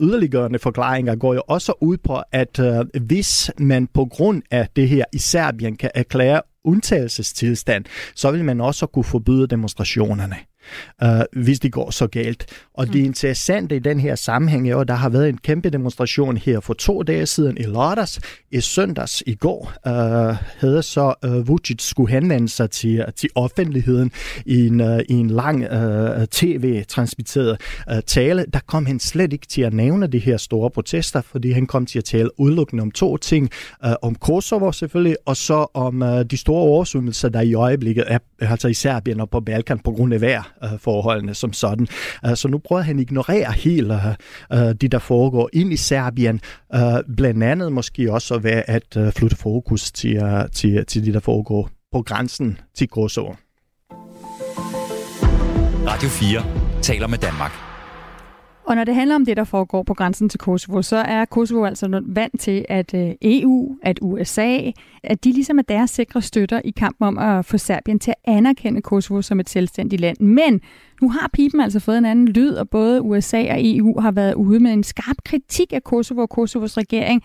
yderliggørende 0.00 0.58
forklaringer 0.58 1.16
går 1.16 1.34
jo 1.34 1.42
også 1.48 1.72
ud 1.80 1.96
på, 1.96 2.22
at 2.32 2.58
uh, 2.58 3.02
hvis 3.02 3.50
man 3.58 3.86
på 3.86 4.04
grund 4.04 4.42
af 4.50 4.68
det 4.76 4.88
her 4.88 5.04
i 5.12 5.18
Serbien 5.18 5.76
kan 5.76 5.90
erklære 5.94 6.42
undtagelsestilstand, 6.64 7.84
så 8.14 8.30
vil 8.30 8.44
man 8.44 8.60
også 8.60 8.86
kunne 8.86 9.04
forbyde 9.04 9.46
demonstrationerne 9.46 10.36
uh, 11.04 11.42
hvis 11.42 11.60
det 11.60 11.72
går 11.72 11.90
så 11.90 12.06
galt. 12.06 12.46
Og 12.74 12.86
mm. 12.86 12.92
det 12.92 12.98
interessante 12.98 13.76
i 13.76 13.78
den 13.78 14.00
her 14.00 14.14
sammenhæng 14.14 14.70
er 14.70 14.76
at 14.76 14.88
der 14.88 14.94
har 14.94 15.08
været 15.08 15.28
en 15.28 15.38
kæmpe 15.38 15.70
demonstration 15.70 16.36
her 16.36 16.60
for 16.60 16.74
to 16.74 17.02
dage 17.02 17.26
siden 17.26 17.56
i 17.58 17.62
lørdags. 17.62 18.20
I 18.50 18.60
søndags 18.60 19.22
i 19.26 19.34
går 19.34 19.72
uh, 19.86 20.36
havde 20.60 20.82
så 20.82 21.14
uh, 21.26 21.48
Vucic 21.48 21.82
skulle 21.82 22.12
henvende 22.12 22.48
sig 22.48 22.70
til, 22.70 23.04
til 23.16 23.30
offentligheden 23.34 24.12
i 24.46 24.66
en, 24.66 24.80
uh, 24.80 24.98
i 25.08 25.12
en 25.12 25.30
lang 25.30 25.60
uh, 25.60 26.24
tv-transmitteret 26.30 27.60
uh, 27.92 27.98
tale. 28.06 28.46
Der 28.52 28.60
kom 28.66 28.86
han 28.86 29.00
slet 29.00 29.32
ikke 29.32 29.46
til 29.46 29.62
at 29.62 29.72
nævne 29.72 30.06
de 30.06 30.18
her 30.18 30.36
store 30.36 30.70
protester, 30.70 31.20
fordi 31.20 31.50
han 31.50 31.66
kom 31.66 31.86
til 31.86 31.98
at 31.98 32.04
tale 32.04 32.40
udelukkende 32.40 32.82
om 32.82 32.90
to 32.90 33.16
ting. 33.16 33.50
Uh, 33.86 33.92
om 34.02 34.14
Kosovo 34.14 34.72
selvfølgelig, 34.72 35.16
og 35.26 35.36
så 35.36 35.66
om 35.74 36.02
uh, 36.02 36.20
de 36.20 36.36
store 36.36 36.62
oversvømmelser, 36.62 37.28
der 37.28 37.40
i 37.40 37.54
øjeblikket 37.54 38.04
er 38.06 38.18
altså 38.40 38.68
i 38.68 38.74
Serbien 38.74 39.20
og 39.20 39.30
på 39.30 39.40
Balkan 39.40 39.78
på 39.78 39.92
grund 39.92 40.14
af 40.14 40.20
vejr 40.20 40.42
øh, 40.42 40.53
Øh, 40.64 40.78
forholdene 40.78 41.34
som 41.34 41.52
sådan. 41.52 41.86
Øh, 42.26 42.36
så 42.36 42.48
nu 42.48 42.58
prøver 42.58 42.82
han 42.82 42.96
at 42.96 43.02
ignorere 43.02 43.52
helt 43.52 43.92
øh, 44.52 44.74
det, 44.80 44.92
der 44.92 44.98
foregår 44.98 45.50
ind 45.52 45.72
i 45.72 45.76
Serbien. 45.76 46.40
Blandt 47.16 47.42
andet 47.42 47.72
måske 47.72 48.12
også 48.12 48.38
ved 48.38 48.62
at 48.66 49.14
flytte 49.14 49.36
fokus 49.36 49.92
til, 49.92 50.22
til, 50.52 50.86
til 50.86 51.04
det, 51.06 51.14
der 51.14 51.20
foregår 51.20 51.70
på 51.92 52.02
grænsen 52.02 52.58
til 52.74 52.88
Kosovo. 52.88 53.34
Radio 55.86 56.08
4 56.08 56.82
taler 56.82 57.06
med 57.06 57.18
Danmark. 57.18 57.73
Og 58.66 58.76
når 58.76 58.84
det 58.84 58.94
handler 58.94 59.14
om 59.14 59.24
det, 59.24 59.36
der 59.36 59.44
foregår 59.44 59.82
på 59.82 59.94
grænsen 59.94 60.28
til 60.28 60.40
Kosovo, 60.40 60.82
så 60.82 60.96
er 60.96 61.24
Kosovo 61.24 61.64
altså 61.64 62.02
vant 62.06 62.40
til, 62.40 62.64
at 62.68 62.94
øh, 62.94 63.10
EU, 63.22 63.76
at 63.82 63.98
USA, 64.02 64.58
at 65.02 65.24
de 65.24 65.32
ligesom 65.32 65.58
er 65.58 65.62
deres 65.62 65.90
sikre 65.90 66.22
støtter 66.22 66.60
i 66.64 66.70
kampen 66.70 67.06
om 67.06 67.18
at 67.18 67.44
få 67.44 67.58
Serbien 67.58 67.98
til 67.98 68.10
at 68.10 68.34
anerkende 68.34 68.82
Kosovo 68.82 69.22
som 69.22 69.40
et 69.40 69.48
selvstændigt 69.48 70.00
land. 70.00 70.20
Men 70.20 70.60
nu 71.02 71.08
har 71.08 71.30
pipen 71.32 71.60
altså 71.60 71.80
fået 71.80 71.98
en 71.98 72.04
anden 72.04 72.28
lyd, 72.28 72.52
og 72.54 72.68
både 72.68 73.02
USA 73.02 73.52
og 73.52 73.58
EU 73.58 74.00
har 74.00 74.12
været 74.12 74.34
ude 74.34 74.60
med 74.60 74.72
en 74.72 74.82
skarp 74.82 75.16
kritik 75.24 75.72
af 75.72 75.84
Kosovo 75.84 76.20
og 76.20 76.30
Kosovos 76.30 76.76
regering. 76.76 77.22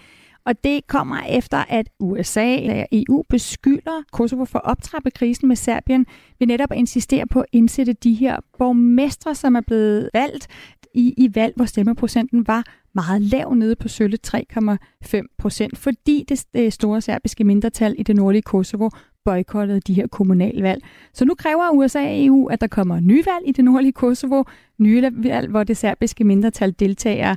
Og 0.49 0.63
det 0.63 0.87
kommer 0.87 1.19
efter, 1.29 1.57
at 1.57 1.89
USA 1.99 2.79
og 2.81 2.87
EU 2.91 3.23
beskylder 3.29 4.03
Kosovo 4.11 4.45
for 4.45 4.59
at 4.59 4.65
optrappe 4.65 5.11
krisen 5.11 5.47
med 5.47 5.55
Serbien 5.55 6.05
ved 6.39 6.47
netop 6.47 6.71
at 6.71 6.77
insistere 6.77 7.27
på 7.27 7.39
at 7.39 7.45
indsætte 7.51 7.93
de 7.93 8.13
her 8.13 8.37
borgmestre, 8.57 9.35
som 9.35 9.55
er 9.55 9.61
blevet 9.61 10.09
valgt 10.13 10.47
i, 10.93 11.13
i 11.17 11.35
valg, 11.35 11.53
hvor 11.55 11.65
stemmeprocenten 11.65 12.47
var 12.47 12.63
meget 12.95 13.21
lav 13.21 13.53
nede 13.53 13.75
på 13.75 13.87
sølle 13.87 14.17
3,5 14.27 15.35
procent, 15.37 15.77
fordi 15.77 16.25
det, 16.29 16.45
det 16.53 16.73
store 16.73 17.01
serbiske 17.01 17.43
mindretal 17.43 17.95
i 17.97 18.03
det 18.03 18.15
nordlige 18.15 18.41
Kosovo 18.41 18.89
boykottede 19.25 19.79
de 19.79 19.93
her 19.93 20.07
kommunalvalg. 20.07 20.83
Så 21.13 21.25
nu 21.25 21.35
kræver 21.35 21.69
USA 21.69 21.99
og 21.99 22.25
EU, 22.25 22.47
at 22.47 22.61
der 22.61 22.67
kommer 22.67 22.99
nye 22.99 23.23
valg 23.25 23.47
i 23.47 23.51
det 23.51 23.65
nordlige 23.65 23.93
Kosovo, 23.93 24.43
nye 24.77 25.11
valg, 25.13 25.49
hvor 25.49 25.63
det 25.63 25.77
serbiske 25.77 26.23
mindretal 26.23 26.75
deltager. 26.79 27.35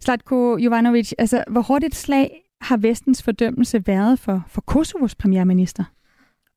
Slatko 0.00 0.56
Jovanovic, 0.56 1.12
altså 1.18 1.44
hvor 1.50 1.60
hårdt 1.60 1.84
et 1.84 1.94
slag 1.94 2.41
har 2.62 2.76
vestens 2.76 3.22
fordømmelse 3.22 3.86
været 3.86 4.18
for, 4.18 4.44
for 4.48 4.60
Kosovos 4.60 5.14
premierminister? 5.14 5.84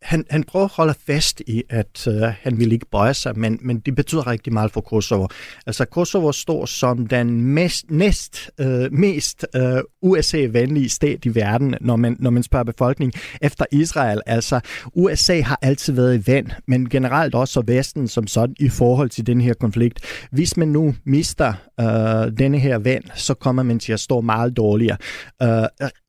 Han, 0.05 0.25
han 0.29 0.43
prøver 0.43 0.65
at 0.65 0.71
holde 0.75 0.93
fast 1.07 1.41
i, 1.47 1.63
at 1.69 2.07
øh, 2.07 2.21
han 2.21 2.59
vil 2.59 2.71
ikke 2.71 2.85
bøje 2.91 3.13
sig, 3.13 3.39
men, 3.39 3.59
men 3.61 3.79
det 3.79 3.95
betyder 3.95 4.27
rigtig 4.27 4.53
meget 4.53 4.71
for 4.71 4.81
Kosovo. 4.81 5.27
Altså 5.65 5.85
Kosovo 5.85 6.31
står 6.31 6.65
som 6.65 7.07
den 7.07 7.41
mest, 7.41 7.85
næst 7.91 8.49
øh, 8.59 8.93
mest 8.93 9.45
øh, 9.55 9.77
USA-venlige 10.01 10.89
stat 10.89 11.25
i 11.25 11.35
verden, 11.35 11.75
når 11.81 11.95
man, 11.95 12.15
når 12.19 12.29
man 12.29 12.43
spørger 12.43 12.63
befolkningen, 12.63 13.21
efter 13.41 13.65
Israel. 13.71 14.21
Altså 14.25 14.59
USA 14.95 15.41
har 15.41 15.59
altid 15.61 15.93
været 15.93 16.17
i 16.17 16.31
vand, 16.31 16.47
men 16.67 16.89
generelt 16.89 17.35
også 17.35 17.63
Vesten 17.67 18.07
som 18.07 18.27
sådan 18.27 18.55
i 18.59 18.69
forhold 18.69 19.09
til 19.09 19.27
den 19.27 19.41
her 19.41 19.53
konflikt. 19.53 19.99
Hvis 20.31 20.57
man 20.57 20.67
nu 20.67 20.95
mister 21.05 21.53
øh, 21.79 22.37
denne 22.37 22.59
her 22.59 22.77
vand, 22.77 23.03
så 23.15 23.33
kommer 23.33 23.63
man 23.63 23.79
til 23.79 23.93
at 23.93 23.99
stå 23.99 24.21
meget 24.21 24.57
dårligere. 24.57 24.97
Øh, 25.41 25.47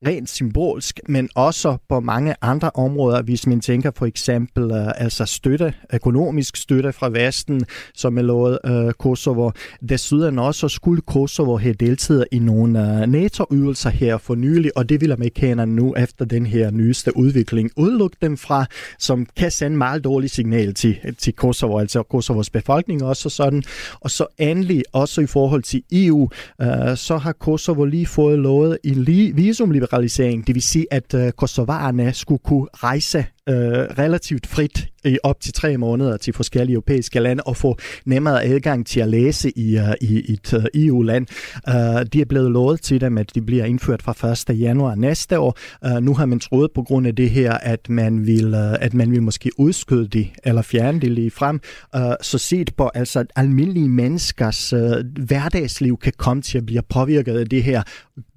rent 0.06 0.30
symbolsk, 0.30 1.00
men 1.08 1.28
også 1.34 1.76
på 1.88 2.00
mange 2.00 2.34
andre 2.42 2.70
områder, 2.74 3.22
hvis 3.22 3.46
man 3.46 3.60
tænker 3.60 3.85
for 3.90 4.06
eksempel 4.06 4.64
uh, 4.64 4.88
altså 4.96 5.24
støtte, 5.24 5.74
økonomisk 5.94 6.56
støtte 6.56 6.92
fra 6.92 7.08
Vesten, 7.08 7.64
som 7.94 8.18
er 8.18 8.22
lovet 8.22 8.58
uh, 8.68 8.92
Kosovo. 8.92 9.50
Desuden 9.88 10.38
også 10.38 10.68
skulle 10.68 11.02
Kosovo 11.02 11.56
have 11.56 11.74
deltaget 11.74 12.24
i 12.32 12.38
nogle 12.38 12.80
uh, 12.80 13.10
NATO-øvelser 13.12 13.90
her 13.90 14.18
for 14.18 14.34
nylig, 14.34 14.76
og 14.76 14.88
det 14.88 15.00
vil 15.00 15.12
amerikanerne 15.12 15.74
nu 15.74 15.94
efter 15.94 16.24
den 16.24 16.46
her 16.46 16.70
nyeste 16.70 17.16
udvikling 17.16 17.70
udelukke 17.76 18.16
dem 18.22 18.36
fra, 18.36 18.66
som 18.98 19.26
kan 19.36 19.50
sende 19.50 19.76
meget 19.76 20.04
dårligt 20.04 20.32
signal 20.32 20.74
til, 20.74 20.96
til 21.18 21.32
Kosovo, 21.32 21.78
altså 21.78 22.02
Kosovos 22.02 22.50
befolkning 22.50 23.04
også 23.04 23.28
sådan. 23.28 23.62
Og 24.00 24.10
så 24.10 24.26
endelig 24.38 24.82
også 24.92 25.20
i 25.20 25.26
forhold 25.26 25.62
til 25.62 25.82
EU, 25.92 26.22
uh, 26.22 26.68
så 26.94 27.16
har 27.16 27.32
Kosovo 27.32 27.84
lige 27.84 28.06
fået 28.06 28.38
lovet 28.38 28.78
en 28.84 29.06
visumliberalisering, 29.36 30.46
det 30.46 30.54
vil 30.54 30.62
sige, 30.62 30.86
at 30.90 31.14
uh, 31.14 31.30
kosovarerne 31.30 32.12
skulle 32.12 32.38
kunne 32.44 32.66
rejse 32.74 33.26
øh, 33.48 33.56
relativt 33.98 34.46
frit 34.46 34.88
i 35.04 35.18
op 35.22 35.40
til 35.40 35.52
tre 35.52 35.76
måneder 35.76 36.16
til 36.16 36.34
forskellige 36.34 36.74
europæiske 36.74 37.20
lande 37.20 37.42
og 37.42 37.56
få 37.56 37.78
nemmere 38.04 38.44
adgang 38.44 38.86
til 38.86 39.00
at 39.00 39.08
læse 39.08 39.58
i, 39.58 39.78
uh, 39.78 39.82
i 40.00 40.32
et 40.32 40.52
øh, 40.54 40.58
uh, 40.58 40.64
EU-land. 40.74 41.26
Uh, 41.68 41.74
øh, 41.74 42.06
de 42.12 42.20
er 42.20 42.24
blevet 42.24 42.52
lovet 42.52 42.80
til 42.80 43.00
dem, 43.00 43.18
at 43.18 43.34
de 43.34 43.42
bliver 43.42 43.64
indført 43.64 44.02
fra 44.02 44.52
1. 44.52 44.60
januar 44.60 44.94
næste 44.94 45.38
år. 45.38 45.58
Uh, 45.86 46.02
nu 46.02 46.14
har 46.14 46.26
man 46.26 46.40
troet 46.40 46.70
på 46.74 46.82
grund 46.82 47.06
af 47.06 47.16
det 47.16 47.30
her, 47.30 47.52
at 47.52 47.88
man 47.88 48.26
vil, 48.26 48.54
uh, 48.54 48.72
at 48.72 48.94
man 48.94 49.10
vil 49.10 49.22
måske 49.22 49.50
udskyde 49.58 50.08
det 50.08 50.28
eller 50.44 50.62
fjerne 50.62 51.00
det 51.00 51.12
lige 51.12 51.30
frem. 51.30 51.60
Uh, 51.96 52.00
så 52.22 52.38
set 52.38 52.74
på 52.76 52.90
altså 52.94 53.24
almindelige 53.36 53.88
menneskers 53.88 54.72
uh, 54.72 54.80
hverdagsliv 55.26 55.98
kan 55.98 56.12
komme 56.16 56.42
til 56.42 56.58
at 56.58 56.66
blive 56.66 56.82
påvirket 56.88 57.38
af 57.38 57.46
det 57.46 57.62
her. 57.62 57.82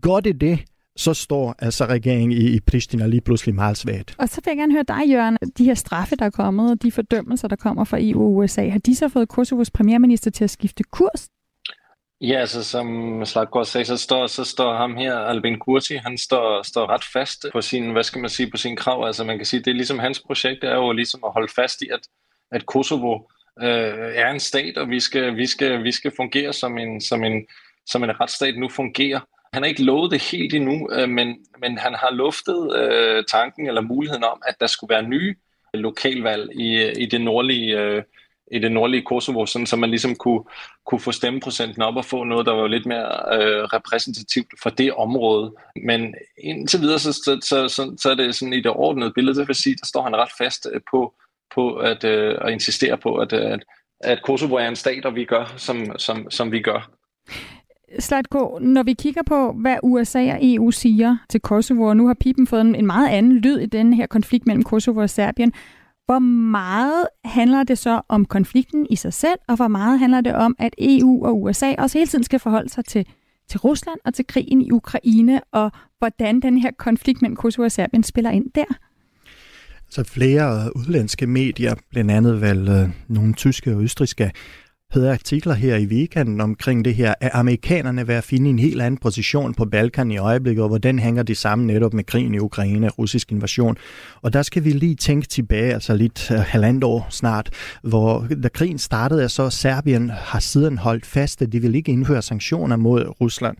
Godt 0.02 0.26
det 0.26 0.42
det, 0.42 0.60
så 1.00 1.14
står 1.14 1.56
altså 1.60 1.86
regeringen 1.86 2.32
i, 2.32 2.56
i 2.56 2.60
Pristina 2.60 3.06
lige 3.06 3.22
pludselig 3.22 3.56
meget 3.56 3.78
svagt. 3.78 4.16
Og 4.18 4.30
så 4.30 4.42
vil 4.46 4.52
jeg 4.52 4.58
gerne 4.58 4.74
høre 4.74 4.84
dig, 4.88 5.10
Jørgen. 5.10 5.38
De 5.58 5.66
her 5.66 5.74
straffe, 5.74 6.16
der 6.16 6.26
er 6.26 6.30
kommet, 6.30 6.72
og 6.72 6.82
de 6.82 6.92
fordømmelser, 6.92 7.48
der 7.48 7.56
kommer 7.56 7.84
fra 7.84 7.98
EU 8.02 8.24
og 8.24 8.36
USA, 8.36 8.70
har 8.70 8.80
de 8.80 8.96
så 8.96 9.10
fået 9.10 9.30
Kosovos 9.30 9.72
premierminister 9.72 10.32
til 10.32 10.44
at 10.44 10.50
skifte 10.50 10.84
kurs? 10.84 11.30
Ja, 12.22 12.40
altså 12.40 12.64
som 12.64 12.88
Slatko 13.26 13.64
sagde, 13.64 13.86
så 13.86 13.98
står, 13.98 14.28
så 14.28 14.44
står 14.44 14.78
ham 14.78 14.96
her, 14.96 15.16
Albin 15.16 15.60
Kurti, 15.60 15.96
han 15.96 16.18
står, 16.18 16.64
står 16.64 16.90
ret 16.90 17.04
fast 17.14 17.46
på 17.52 17.62
sin, 17.62 17.92
hvad 17.92 18.04
skal 18.04 18.22
man 18.22 18.30
sige, 18.30 18.52
på 18.52 18.58
sin 18.58 18.76
krav. 18.76 19.06
Altså 19.06 19.24
man 19.24 19.38
kan 19.38 19.46
sige, 19.46 19.60
det 19.60 19.72
er 19.72 19.76
ligesom 19.76 20.00
hans 20.00 20.20
projekt, 20.20 20.64
er 20.64 20.76
jo 20.76 20.92
ligesom 20.92 21.24
at 21.26 21.34
holde 21.34 21.54
fast 21.56 21.82
i, 21.82 21.88
at, 21.94 22.00
at 22.52 22.66
Kosovo 22.66 23.20
øh, 23.62 24.12
er 24.16 24.32
en 24.32 24.40
stat, 24.40 24.78
og 24.78 24.90
vi 24.90 25.00
skal, 25.00 25.36
vi 25.36 25.48
skal, 25.48 25.84
vi 25.84 25.92
skal 25.92 26.12
fungere 26.16 26.54
som 26.54 26.78
en, 26.78 27.02
som 27.02 27.24
en, 27.24 27.46
som 27.86 28.04
en 28.04 28.20
retsstat 28.20 28.58
nu 28.58 28.70
fungerer. 28.70 29.20
Han 29.54 29.64
har 29.64 29.68
ikke 29.68 29.84
lovet 29.84 30.12
det 30.12 30.22
helt 30.32 30.54
endnu, 30.54 30.90
øh, 30.92 31.10
men, 31.10 31.38
men 31.62 31.78
han 31.78 31.94
har 31.94 32.12
luftet 32.12 32.76
øh, 32.76 33.24
tanken 33.32 33.68
eller 33.68 33.82
muligheden 33.82 34.24
om, 34.24 34.42
at 34.48 34.56
der 34.60 34.68
skulle 34.68 34.94
være 34.94 35.04
nye 35.04 35.36
lokalvalg 35.74 36.50
i, 36.56 36.92
i 36.92 37.06
det 37.06 37.22
nordlige 37.22 37.80
øh, 37.80 38.04
i 38.52 38.60
det 38.60 38.72
nordlige 38.72 39.02
Kosovo, 39.02 39.46
sådan, 39.46 39.66
så 39.66 39.76
man 39.76 39.90
ligesom 39.90 40.16
kunne, 40.16 40.44
kunne 40.86 41.00
få 41.00 41.12
stemmeprocenten 41.12 41.82
op 41.82 41.96
og 41.96 42.06
få 42.06 42.24
noget, 42.24 42.46
der 42.46 42.54
var 42.54 42.68
lidt 42.68 42.86
mere 42.86 43.08
øh, 43.34 43.64
repræsentativt 43.64 44.54
for 44.64 44.70
det 44.70 44.94
område. 44.94 45.54
Men 45.86 46.16
indtil 46.38 46.82
videre, 46.82 47.00
så, 47.00 47.14
så, 47.14 47.40
så, 47.42 47.68
så, 47.68 47.96
så 48.02 48.12
er 48.12 48.16
det 48.16 48.36
sådan 48.36 48.54
i 48.54 48.62
det 48.62 48.72
ordnede 48.72 49.12
billede, 49.16 49.40
det 49.40 49.48
vil 49.48 49.56
sige, 49.56 49.76
der 49.76 49.86
står 49.86 50.04
han 50.04 50.16
ret 50.16 50.32
fast 50.38 50.68
øh, 50.74 50.82
på, 50.92 51.14
på 51.56 51.76
at, 51.76 52.04
øh, 52.04 52.38
at 52.42 52.52
insistere 52.52 52.98
på, 52.98 53.16
at, 53.16 53.34
at, 53.34 53.64
at 54.00 54.22
Kosovo 54.24 54.56
er 54.56 54.68
en 54.68 54.76
stat, 54.76 55.06
og 55.06 55.16
vi 55.16 55.26
gør, 55.26 55.54
som, 55.58 56.00
som, 56.00 56.32
som 56.32 56.52
vi 56.52 56.62
gør. 56.62 56.92
Slatko, 58.00 58.60
når 58.62 58.84
vi 58.84 58.94
kigger 58.94 59.22
på, 59.24 59.52
hvad 59.52 59.78
USA 59.84 60.34
og 60.34 60.40
EU 60.42 60.72
siger 60.72 61.18
til 61.30 61.42
Kosovo, 61.42 61.84
og 61.84 61.98
nu 61.98 62.08
har 62.08 62.14
Pipen 62.14 62.48
fået 62.48 62.62
en 62.62 62.86
meget 62.86 63.10
anden 63.10 63.38
lyd 63.38 63.60
i 63.60 63.66
den 63.66 63.94
her 63.94 64.08
konflikt 64.08 64.48
mellem 64.48 64.64
Kosovo 64.64 65.00
og 65.00 65.10
Serbien, 65.10 65.54
hvor 66.06 66.20
meget 66.20 67.08
handler 67.26 67.64
det 67.64 67.78
så 67.78 68.02
om 68.08 68.26
konflikten 68.26 68.88
i 68.90 68.96
sig 68.96 69.14
selv, 69.14 69.40
og 69.48 69.56
hvor 69.56 69.68
meget 69.68 70.00
handler 70.00 70.22
det 70.22 70.36
om, 70.36 70.56
at 70.60 70.76
EU 70.78 71.26
og 71.26 71.42
USA 71.42 71.74
også 71.78 71.98
hele 71.98 72.08
tiden 72.08 72.24
skal 72.24 72.40
forholde 72.40 72.70
sig 72.70 72.86
til, 72.86 73.06
til 73.50 73.60
Rusland 73.60 74.00
og 74.06 74.14
til 74.14 74.28
krigen 74.28 74.62
i 74.62 74.72
Ukraine, 74.72 75.42
og 75.52 75.72
hvordan 75.98 76.40
den 76.40 76.58
her 76.58 76.72
konflikt 76.78 77.22
mellem 77.22 77.36
Kosovo 77.36 77.64
og 77.64 77.72
Serbien 77.72 78.04
spiller 78.04 78.32
ind 78.32 78.52
der? 78.56 78.66
Så 79.90 80.04
flere 80.04 80.78
udlandske 80.78 81.28
medier, 81.28 81.76
blandt 81.92 82.12
andet 82.12 82.42
vel 82.42 82.68
øh, 82.68 82.90
nogle 83.08 83.34
tyske 83.34 83.76
og 83.76 83.84
østriske, 83.84 84.32
havde 84.92 85.12
artikler 85.12 85.54
her 85.54 85.76
i 85.76 85.86
weekenden 85.86 86.42
omkring 86.42 86.86
det 86.86 86.96
her, 86.96 87.14
at 87.20 87.32
amerikanerne 87.34 88.08
vil 88.08 88.22
finde 88.22 88.50
en 88.50 88.60
helt 88.60 88.82
anden 88.82 88.98
position 88.98 89.54
på 89.54 89.66
Balkan 89.66 90.12
i 90.12 90.18
øjeblikket, 90.18 90.64
og 90.64 90.68
hvordan 90.70 91.00
hænger 91.00 91.24
det 91.24 91.38
sammen 91.38 91.68
netop 91.68 91.94
med 91.94 92.04
krigen 92.04 92.36
i 92.36 92.40
Ukraine, 92.40 92.90
russisk 92.90 93.32
invasion. 93.32 93.78
Og 94.22 94.34
der 94.34 94.42
skal 94.42 94.64
vi 94.64 94.72
lige 94.72 94.96
tænke 94.96 95.28
tilbage, 95.28 95.74
altså 95.74 95.96
lidt 95.96 96.32
uh, 96.32 96.38
halvandet 96.38 96.84
år 96.84 97.08
snart, 97.10 97.50
hvor 97.84 98.28
da 98.44 98.50
krigen 98.50 98.78
startede, 98.78 99.30
så 99.30 99.50
Serbien 99.50 100.10
har 100.10 100.40
siden 100.40 100.78
holdt 100.78 101.06
fast, 101.06 101.42
at 101.42 101.52
de 101.52 101.62
vil 101.62 101.76
ikke 101.76 101.92
indføre 101.92 102.22
sanktioner 102.22 102.76
mod 102.76 103.22
Rusland. 103.22 103.58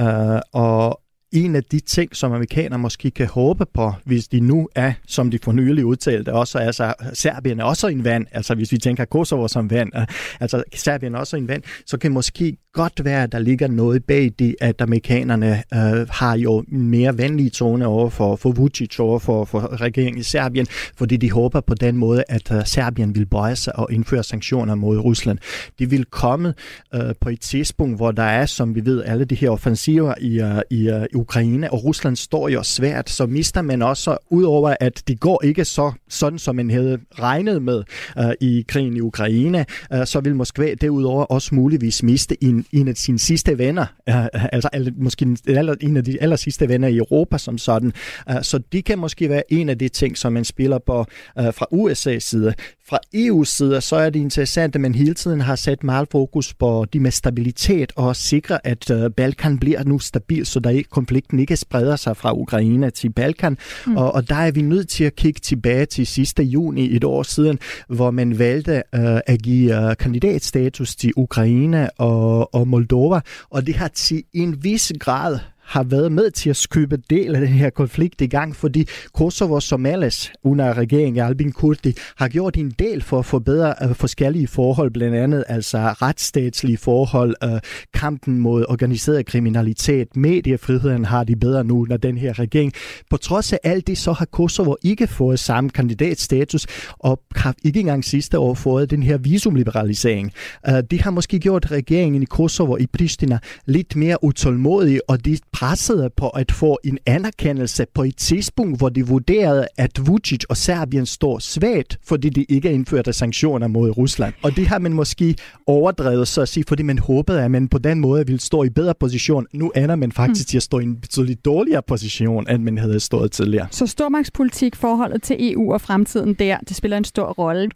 Uh, 0.00 0.38
og 0.52 1.00
en 1.36 1.56
af 1.56 1.64
de 1.64 1.80
ting, 1.80 2.16
som 2.16 2.32
amerikanerne 2.32 2.82
måske 2.82 3.10
kan 3.10 3.26
håbe 3.26 3.66
på, 3.74 3.92
hvis 4.04 4.28
de 4.28 4.40
nu 4.40 4.68
er, 4.74 4.92
som 5.06 5.30
de 5.30 5.38
for 5.42 5.52
nylig 5.52 5.84
udtalte, 5.84 6.32
også 6.32 6.58
altså 6.58 6.94
Serbien 7.12 7.60
er 7.60 7.64
også 7.64 7.88
en 7.88 8.04
vand, 8.04 8.26
altså 8.32 8.54
hvis 8.54 8.72
vi 8.72 8.78
tænker 8.78 9.04
Kosovo 9.04 9.48
som 9.48 9.70
vand, 9.70 9.90
øh, 9.96 10.06
altså 10.40 10.62
Serbien 10.74 11.14
er 11.14 11.18
også 11.18 11.36
en 11.36 11.48
vand, 11.48 11.62
så 11.86 11.98
kan 11.98 12.12
måske 12.12 12.56
godt 12.76 13.04
være, 13.04 13.22
at 13.22 13.32
der 13.32 13.38
ligger 13.38 13.68
noget 13.68 14.04
bag 14.04 14.32
det, 14.38 14.56
at 14.60 14.80
amerikanerne 14.80 15.62
øh, 15.74 16.08
har 16.10 16.36
jo 16.36 16.64
mere 16.68 17.18
venlige 17.18 17.50
tone 17.50 17.86
over 17.86 18.10
for, 18.10 18.36
for 18.36 18.52
Vucic 18.52 18.98
over 18.98 19.18
for, 19.18 19.44
for 19.44 19.80
regeringen 19.80 20.20
i 20.20 20.22
Serbien, 20.22 20.66
fordi 20.96 21.16
de 21.16 21.30
håber 21.30 21.60
på 21.60 21.74
den 21.74 21.96
måde, 21.96 22.24
at 22.28 22.52
øh, 22.52 22.66
Serbien 22.66 23.14
vil 23.14 23.26
bøje 23.26 23.56
sig 23.56 23.78
og 23.78 23.92
indføre 23.92 24.22
sanktioner 24.22 24.74
mod 24.74 24.98
Rusland. 24.98 25.38
De 25.78 25.90
vil 25.90 26.04
komme 26.04 26.54
øh, 26.94 27.00
på 27.20 27.28
et 27.28 27.40
tidspunkt, 27.40 27.96
hvor 27.96 28.10
der 28.10 28.22
er, 28.22 28.46
som 28.46 28.74
vi 28.74 28.84
ved, 28.84 29.02
alle 29.04 29.24
de 29.24 29.34
her 29.34 29.50
offensiver 29.50 30.14
i, 30.20 30.40
øh, 30.40 30.60
i 30.70 30.88
øh, 30.88 31.06
Ukraine, 31.14 31.72
og 31.72 31.84
Rusland 31.84 32.16
står 32.16 32.48
jo 32.48 32.62
svært, 32.62 33.10
så 33.10 33.26
mister 33.26 33.62
man 33.62 33.82
også, 33.82 34.16
udover 34.30 34.74
at 34.80 35.02
de 35.08 35.16
går 35.16 35.44
ikke 35.44 35.64
så 35.64 35.92
sådan, 36.08 36.38
som 36.38 36.56
man 36.56 36.70
havde 36.70 36.98
regnet 37.18 37.62
med 37.62 37.82
øh, 38.18 38.32
i 38.40 38.64
krigen 38.68 38.96
i 38.96 39.00
Ukraine, 39.00 39.66
øh, 39.92 40.06
så 40.06 40.20
vil 40.20 40.34
Moskva 40.34 40.74
derudover 40.74 41.24
også 41.24 41.54
muligvis 41.54 42.02
miste 42.02 42.44
en 42.44 42.65
en 42.72 42.88
af 42.88 42.96
sine 42.96 43.18
sidste 43.18 43.58
venner, 43.58 43.86
øh, 44.08 44.16
øh, 44.16 44.44
altså 44.52 44.92
måske 44.96 45.36
en, 45.80 45.96
af 45.96 46.04
de 46.04 46.22
aller 46.22 46.36
sidste 46.36 46.68
venner 46.68 46.88
i 46.88 46.96
Europa 46.96 47.38
som 47.38 47.58
sådan. 47.58 47.92
Øh, 48.30 48.42
så 48.42 48.58
det 48.72 48.84
kan 48.84 48.98
måske 48.98 49.28
være 49.28 49.52
en 49.52 49.68
af 49.68 49.78
de 49.78 49.88
ting, 49.88 50.18
som 50.18 50.32
man 50.32 50.44
spiller 50.44 50.78
på 50.78 51.04
fra 51.36 51.66
USA's 51.72 52.18
side. 52.18 52.54
Fra 52.88 52.98
EU's 53.14 53.56
side, 53.56 53.80
så 53.80 53.96
er 53.96 54.10
det 54.10 54.20
interessant, 54.20 54.74
at 54.74 54.80
man 54.80 54.94
hele 54.94 55.14
tiden 55.14 55.40
har 55.40 55.56
sat 55.56 55.84
meget 55.84 56.08
fokus 56.10 56.54
på 56.54 56.86
det 56.92 57.02
med 57.02 57.10
stabilitet 57.10 57.92
og 57.96 58.16
sikre, 58.16 58.66
at 58.66 58.90
uh, 58.90 59.10
Balkan 59.16 59.58
bliver 59.58 59.84
nu 59.84 59.98
stabil, 59.98 60.46
så 60.46 60.60
der 60.60 60.70
ikke, 60.70 60.90
konflikten 60.90 61.38
ikke 61.38 61.56
spreder 61.56 61.96
sig 61.96 62.16
fra 62.16 62.32
Ukraine 62.32 62.90
til 62.90 63.10
Balkan. 63.10 63.58
Mm. 63.86 63.96
Og, 63.96 64.14
og 64.14 64.28
der 64.28 64.34
er 64.34 64.50
vi 64.50 64.62
nødt 64.62 64.88
til 64.88 65.04
at 65.04 65.16
kigge 65.16 65.40
tilbage 65.40 65.86
til 65.86 66.06
sidste 66.06 66.42
juni 66.42 66.96
et 66.96 67.04
år 67.04 67.22
siden, 67.22 67.58
hvor 67.88 68.10
man 68.10 68.38
valgte 68.38 68.82
uh, 68.92 69.00
at 69.26 69.42
give 69.42 69.78
uh, 69.78 69.94
kandidatstatus 69.94 70.96
til 70.96 71.12
Ukraine 71.16 71.90
og, 71.90 72.54
og 72.54 72.68
Moldova, 72.68 73.20
og 73.50 73.66
det 73.66 73.74
har 73.74 73.88
til 73.88 74.22
en 74.32 74.64
vis 74.64 74.92
grad 75.00 75.38
har 75.66 75.82
været 75.82 76.12
med 76.12 76.30
til 76.30 76.50
at 76.50 76.56
skybe 76.56 76.96
del 77.10 77.34
af 77.34 77.40
den 77.40 77.50
her 77.50 77.70
konflikt 77.70 78.20
i 78.20 78.26
gang, 78.26 78.56
fordi 78.56 78.88
Kosovo 79.14 79.60
Somales 79.60 80.32
under 80.42 80.74
regeringen 80.74 81.22
af 81.22 81.26
Albin 81.26 81.52
Kurti 81.52 81.94
har 82.16 82.28
gjort 82.28 82.56
en 82.56 82.70
del 82.70 83.02
for 83.02 83.18
at 83.18 83.26
forbedre 83.26 83.74
uh, 83.84 83.96
forskellige 83.96 84.46
forhold, 84.46 84.90
blandt 84.90 85.16
andet 85.16 85.44
altså 85.48 85.78
retsstatslige 85.78 86.78
forhold, 86.78 87.34
øh, 87.44 87.60
kampen 87.94 88.38
mod 88.38 88.64
organiseret 88.68 89.26
kriminalitet, 89.26 90.16
mediefriheden 90.16 91.04
har 91.04 91.24
de 91.24 91.36
bedre 91.36 91.64
nu, 91.64 91.86
når 91.88 91.96
den 91.96 92.18
her 92.18 92.38
regering. 92.38 92.72
På 93.10 93.16
trods 93.16 93.52
af 93.52 93.58
alt 93.64 93.86
det, 93.86 93.98
så 93.98 94.12
har 94.12 94.24
Kosovo 94.24 94.74
ikke 94.82 95.06
fået 95.06 95.38
samme 95.38 95.70
kandidatstatus, 95.70 96.66
og 96.98 97.20
har 97.36 97.54
ikke 97.64 97.80
engang 97.80 98.04
sidste 98.04 98.38
år 98.38 98.54
fået 98.54 98.90
den 98.90 99.02
her 99.02 99.18
visumliberalisering. 99.18 100.32
Uh, 100.68 100.78
det 100.90 101.00
har 101.00 101.10
måske 101.10 101.38
gjort 101.38 101.70
regeringen 101.70 102.22
i 102.22 102.26
Kosovo 102.26 102.76
i 102.76 102.86
Pristina 102.86 103.38
lidt 103.66 103.96
mere 103.96 104.24
utålmodig, 104.24 105.00
og 105.08 105.24
det 105.24 105.40
pressede 105.56 106.10
på 106.16 106.28
at 106.28 106.52
få 106.52 106.78
en 106.84 106.98
anerkendelse 107.06 107.86
på 107.94 108.02
et 108.02 108.16
tidspunkt, 108.16 108.78
hvor 108.78 108.88
de 108.88 109.06
vurderede, 109.06 109.66
at 109.76 110.06
Vucic 110.06 110.44
og 110.48 110.56
Serbien 110.56 111.06
står 111.06 111.38
svagt, 111.38 111.98
fordi 112.04 112.28
de 112.28 112.44
ikke 112.48 112.72
indførte 112.72 113.12
sanktioner 113.12 113.66
mod 113.66 113.96
Rusland. 113.98 114.34
Og 114.42 114.56
det 114.56 114.66
har 114.66 114.78
man 114.78 114.92
måske 114.92 115.36
overdrevet 115.66 116.28
så 116.28 116.42
at 116.42 116.48
sige, 116.48 116.64
fordi 116.68 116.82
man 116.82 116.98
håbede, 116.98 117.42
at 117.42 117.50
man 117.50 117.68
på 117.68 117.78
den 117.78 118.00
måde 118.00 118.26
ville 118.26 118.40
stå 118.40 118.62
i 118.62 118.70
bedre 118.70 118.94
position. 119.00 119.46
Nu 119.52 119.72
ender 119.76 119.96
man 119.96 120.12
faktisk 120.12 120.46
mm. 120.46 120.48
til 120.48 120.56
at 120.56 120.62
stå 120.62 120.78
i 120.78 120.82
en 120.82 121.00
betydeligt 121.00 121.44
dårligere 121.44 121.82
position, 121.82 122.50
end 122.50 122.62
man 122.62 122.78
havde 122.78 123.00
stået 123.00 123.32
tidligere. 123.32 123.66
Så 123.70 123.86
stormagtspolitik, 123.86 124.76
forholdet 124.76 125.22
til 125.22 125.52
EU 125.52 125.72
og 125.72 125.80
fremtiden 125.80 126.34
der, 126.34 126.58
det 126.68 126.76
spiller 126.76 126.96
en 126.96 127.04
stor 127.04 127.26
rolle. 127.26 127.70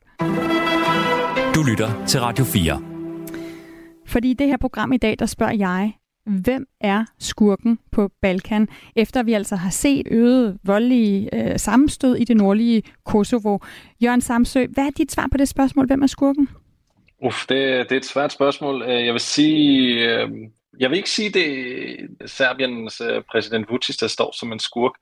Du 1.54 1.62
lytter 1.62 2.04
til 2.06 2.20
Radio 2.20 2.44
4. 2.44 2.82
Fordi 4.06 4.30
i 4.30 4.34
det 4.34 4.46
her 4.46 4.56
program 4.56 4.92
i 4.92 4.96
dag, 4.96 5.16
der 5.18 5.26
spørger 5.26 5.54
jeg, 5.54 5.92
hvem 6.30 6.66
er 6.80 7.04
skurken 7.18 7.78
på 7.92 8.10
Balkan, 8.22 8.68
efter 8.96 9.22
vi 9.22 9.32
altså 9.32 9.56
har 9.56 9.70
set 9.70 10.06
øget 10.10 10.58
voldelige 10.64 11.34
øh, 11.34 11.58
sammenstød 11.58 12.16
i 12.16 12.24
det 12.24 12.36
nordlige 12.36 12.82
Kosovo. 13.04 13.58
Jørgen 14.02 14.20
Samsø, 14.20 14.66
hvad 14.66 14.86
er 14.86 14.90
dit 14.90 15.12
svar 15.12 15.28
på 15.30 15.36
det 15.36 15.48
spørgsmål? 15.48 15.86
Hvem 15.86 16.02
er 16.02 16.06
skurken? 16.06 16.48
Uff, 17.22 17.46
det, 17.46 17.88
det 17.88 17.92
er 17.92 17.96
et 17.96 18.04
svært 18.04 18.32
spørgsmål. 18.32 18.82
Øh, 18.82 19.06
jeg 19.06 19.12
vil 19.12 19.20
sige, 19.20 19.94
øh, 19.94 20.28
jeg 20.80 20.90
vil 20.90 20.96
ikke 20.96 21.10
sige, 21.10 21.30
det 21.30 21.46
er 22.20 22.26
Serbiens 22.26 23.00
øh, 23.00 23.22
præsident 23.30 23.70
Vucic, 23.70 23.96
der 23.96 24.06
står 24.06 24.34
som 24.38 24.52
en 24.52 24.58
skurk. 24.58 24.92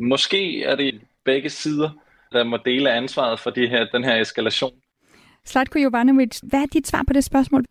Måske 0.00 0.64
er 0.64 0.76
det 0.76 1.00
begge 1.24 1.50
sider, 1.50 1.90
der 2.32 2.44
må 2.44 2.58
dele 2.64 2.92
ansvaret 2.92 3.40
for 3.40 3.50
det 3.50 3.70
her, 3.70 3.86
den 3.92 4.04
her 4.04 4.20
eskalation. 4.20 4.72
Slatko 5.50 5.78
Jovanovic, 5.78 6.38
hvad 6.42 6.60
er 6.60 6.66
dit 6.72 6.88
svar 6.88 7.04
på 7.06 7.12
det 7.12 7.24
spørgsmål? 7.24 7.64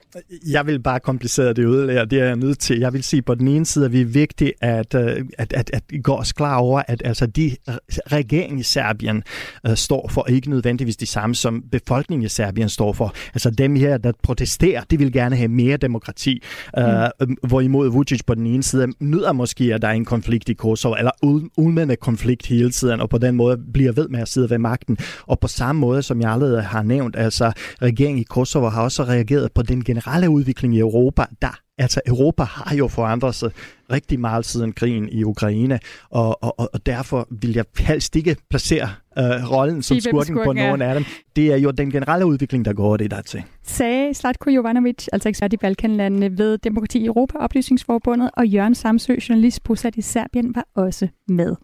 Jeg 0.51 0.65
vil 0.65 0.79
bare 0.79 0.99
komplicere 0.99 1.47
det 1.47 1.57
yderligere. 1.57 2.05
Det 2.05 2.19
er 2.19 2.25
jeg 2.25 2.35
nødt 2.35 2.59
til. 2.59 2.79
Jeg 2.79 2.93
vil 2.93 3.03
sige, 3.03 3.21
på 3.21 3.35
den 3.35 3.47
ene 3.47 3.65
side 3.65 3.85
er 3.85 3.89
vi 3.89 4.03
vigtigt 4.03 4.51
at, 4.61 4.95
øh, 4.95 5.25
at, 5.37 5.53
at, 5.53 5.69
at 5.73 5.83
gå 6.03 6.13
os 6.13 6.33
klar 6.33 6.57
over, 6.57 6.81
at 6.87 7.01
altså, 7.05 7.25
de 7.25 7.55
regering 7.89 8.59
i 8.59 8.63
Serbien 8.63 9.23
uh, 9.69 9.75
står 9.75 10.09
for 10.11 10.25
ikke 10.29 10.49
nødvendigvis 10.49 10.97
de 10.97 11.05
samme, 11.05 11.35
som 11.35 11.63
befolkningen 11.71 12.25
i 12.25 12.29
Serbien 12.29 12.69
står 12.69 12.93
for. 12.93 13.13
Altså 13.33 13.49
dem 13.49 13.75
her, 13.75 13.97
der 13.97 14.11
protesterer, 14.23 14.83
de 14.83 14.97
vil 14.97 15.11
gerne 15.11 15.35
have 15.35 15.47
mere 15.47 15.77
demokrati. 15.77 16.43
Uh, 16.77 16.83
mm. 17.21 17.37
Hvorimod 17.47 17.91
Vucic 17.91 18.19
på 18.27 18.35
den 18.35 18.45
ene 18.45 18.63
side 18.63 18.87
nyder 18.99 19.33
måske, 19.33 19.73
at 19.73 19.81
der 19.81 19.87
er 19.87 19.91
en 19.91 20.05
konflikt 20.05 20.49
i 20.49 20.53
Kosovo, 20.53 20.95
eller 20.95 21.11
udmændende 21.57 21.95
konflikt 21.95 22.45
hele 22.45 22.71
tiden, 22.71 22.99
og 23.01 23.09
på 23.09 23.17
den 23.17 23.35
måde 23.35 23.57
bliver 23.73 23.91
ved 23.91 24.07
med 24.09 24.19
at 24.19 24.27
sidde 24.27 24.49
ved 24.49 24.57
magten. 24.57 24.97
Og 25.21 25.39
på 25.39 25.47
samme 25.47 25.79
måde, 25.79 26.01
som 26.01 26.21
jeg 26.21 26.31
allerede 26.31 26.61
har 26.61 26.83
nævnt, 26.83 27.15
altså 27.15 27.51
regeringen 27.81 28.19
i 28.21 28.23
Kosovo 28.23 28.69
har 28.69 28.83
også 28.83 29.03
reageret 29.03 29.51
på 29.51 29.61
den 29.61 29.83
generelle 29.83 30.29
udvikling 30.29 30.75
i 30.75 30.79
Europa, 30.79 31.25
der 31.41 31.59
Altså, 31.79 32.01
Europa 32.07 32.43
har 32.43 32.75
jo 32.75 32.87
forandret 32.87 33.35
sig 33.35 33.51
rigtig 33.91 34.19
meget 34.19 34.45
siden 34.45 34.73
krigen 34.73 35.09
i 35.09 35.23
Ukraine, 35.23 35.79
og, 36.09 36.43
og, 36.43 36.69
og 36.73 36.85
derfor 36.85 37.27
vil 37.41 37.53
jeg 37.53 37.65
helst 37.79 38.15
ikke 38.15 38.35
placere 38.49 38.89
uh, 39.19 39.51
rollen 39.51 39.81
som 39.81 39.99
skurken, 39.99 40.25
skurken 40.25 40.45
på 40.45 40.53
nogen 40.53 40.81
af 40.81 40.95
dem. 40.95 41.03
Det 41.35 41.53
er 41.53 41.57
jo 41.57 41.71
den 41.71 41.91
generelle 41.91 42.25
udvikling, 42.25 42.65
der 42.65 42.73
går 42.73 42.97
det 42.97 43.11
der 43.11 43.21
til. 43.21 43.43
Sagde 43.63 44.13
Slatko 44.13 44.49
Jovanovic, 44.49 45.07
altså 45.13 45.29
ekspert 45.29 45.53
i 45.53 45.57
Balkanlandene 45.57 46.37
ved 46.37 46.57
Demokrati 46.57 46.99
i 46.99 47.05
Europa, 47.05 47.37
Oplysningsforbundet, 47.37 48.29
og 48.33 48.47
Jørgen 48.47 48.75
Samsø, 48.75 49.15
journalist 49.29 49.63
bosat 49.63 49.95
i 49.95 50.01
Serbien, 50.01 50.55
var 50.55 50.67
også 50.75 51.07
med. 51.27 51.55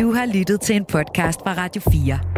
Du 0.00 0.12
har 0.12 0.26
lyttet 0.34 0.60
til 0.60 0.76
en 0.76 0.84
podcast 0.84 1.40
fra 1.40 1.54
Radio 1.54 1.82
4. 1.92 2.37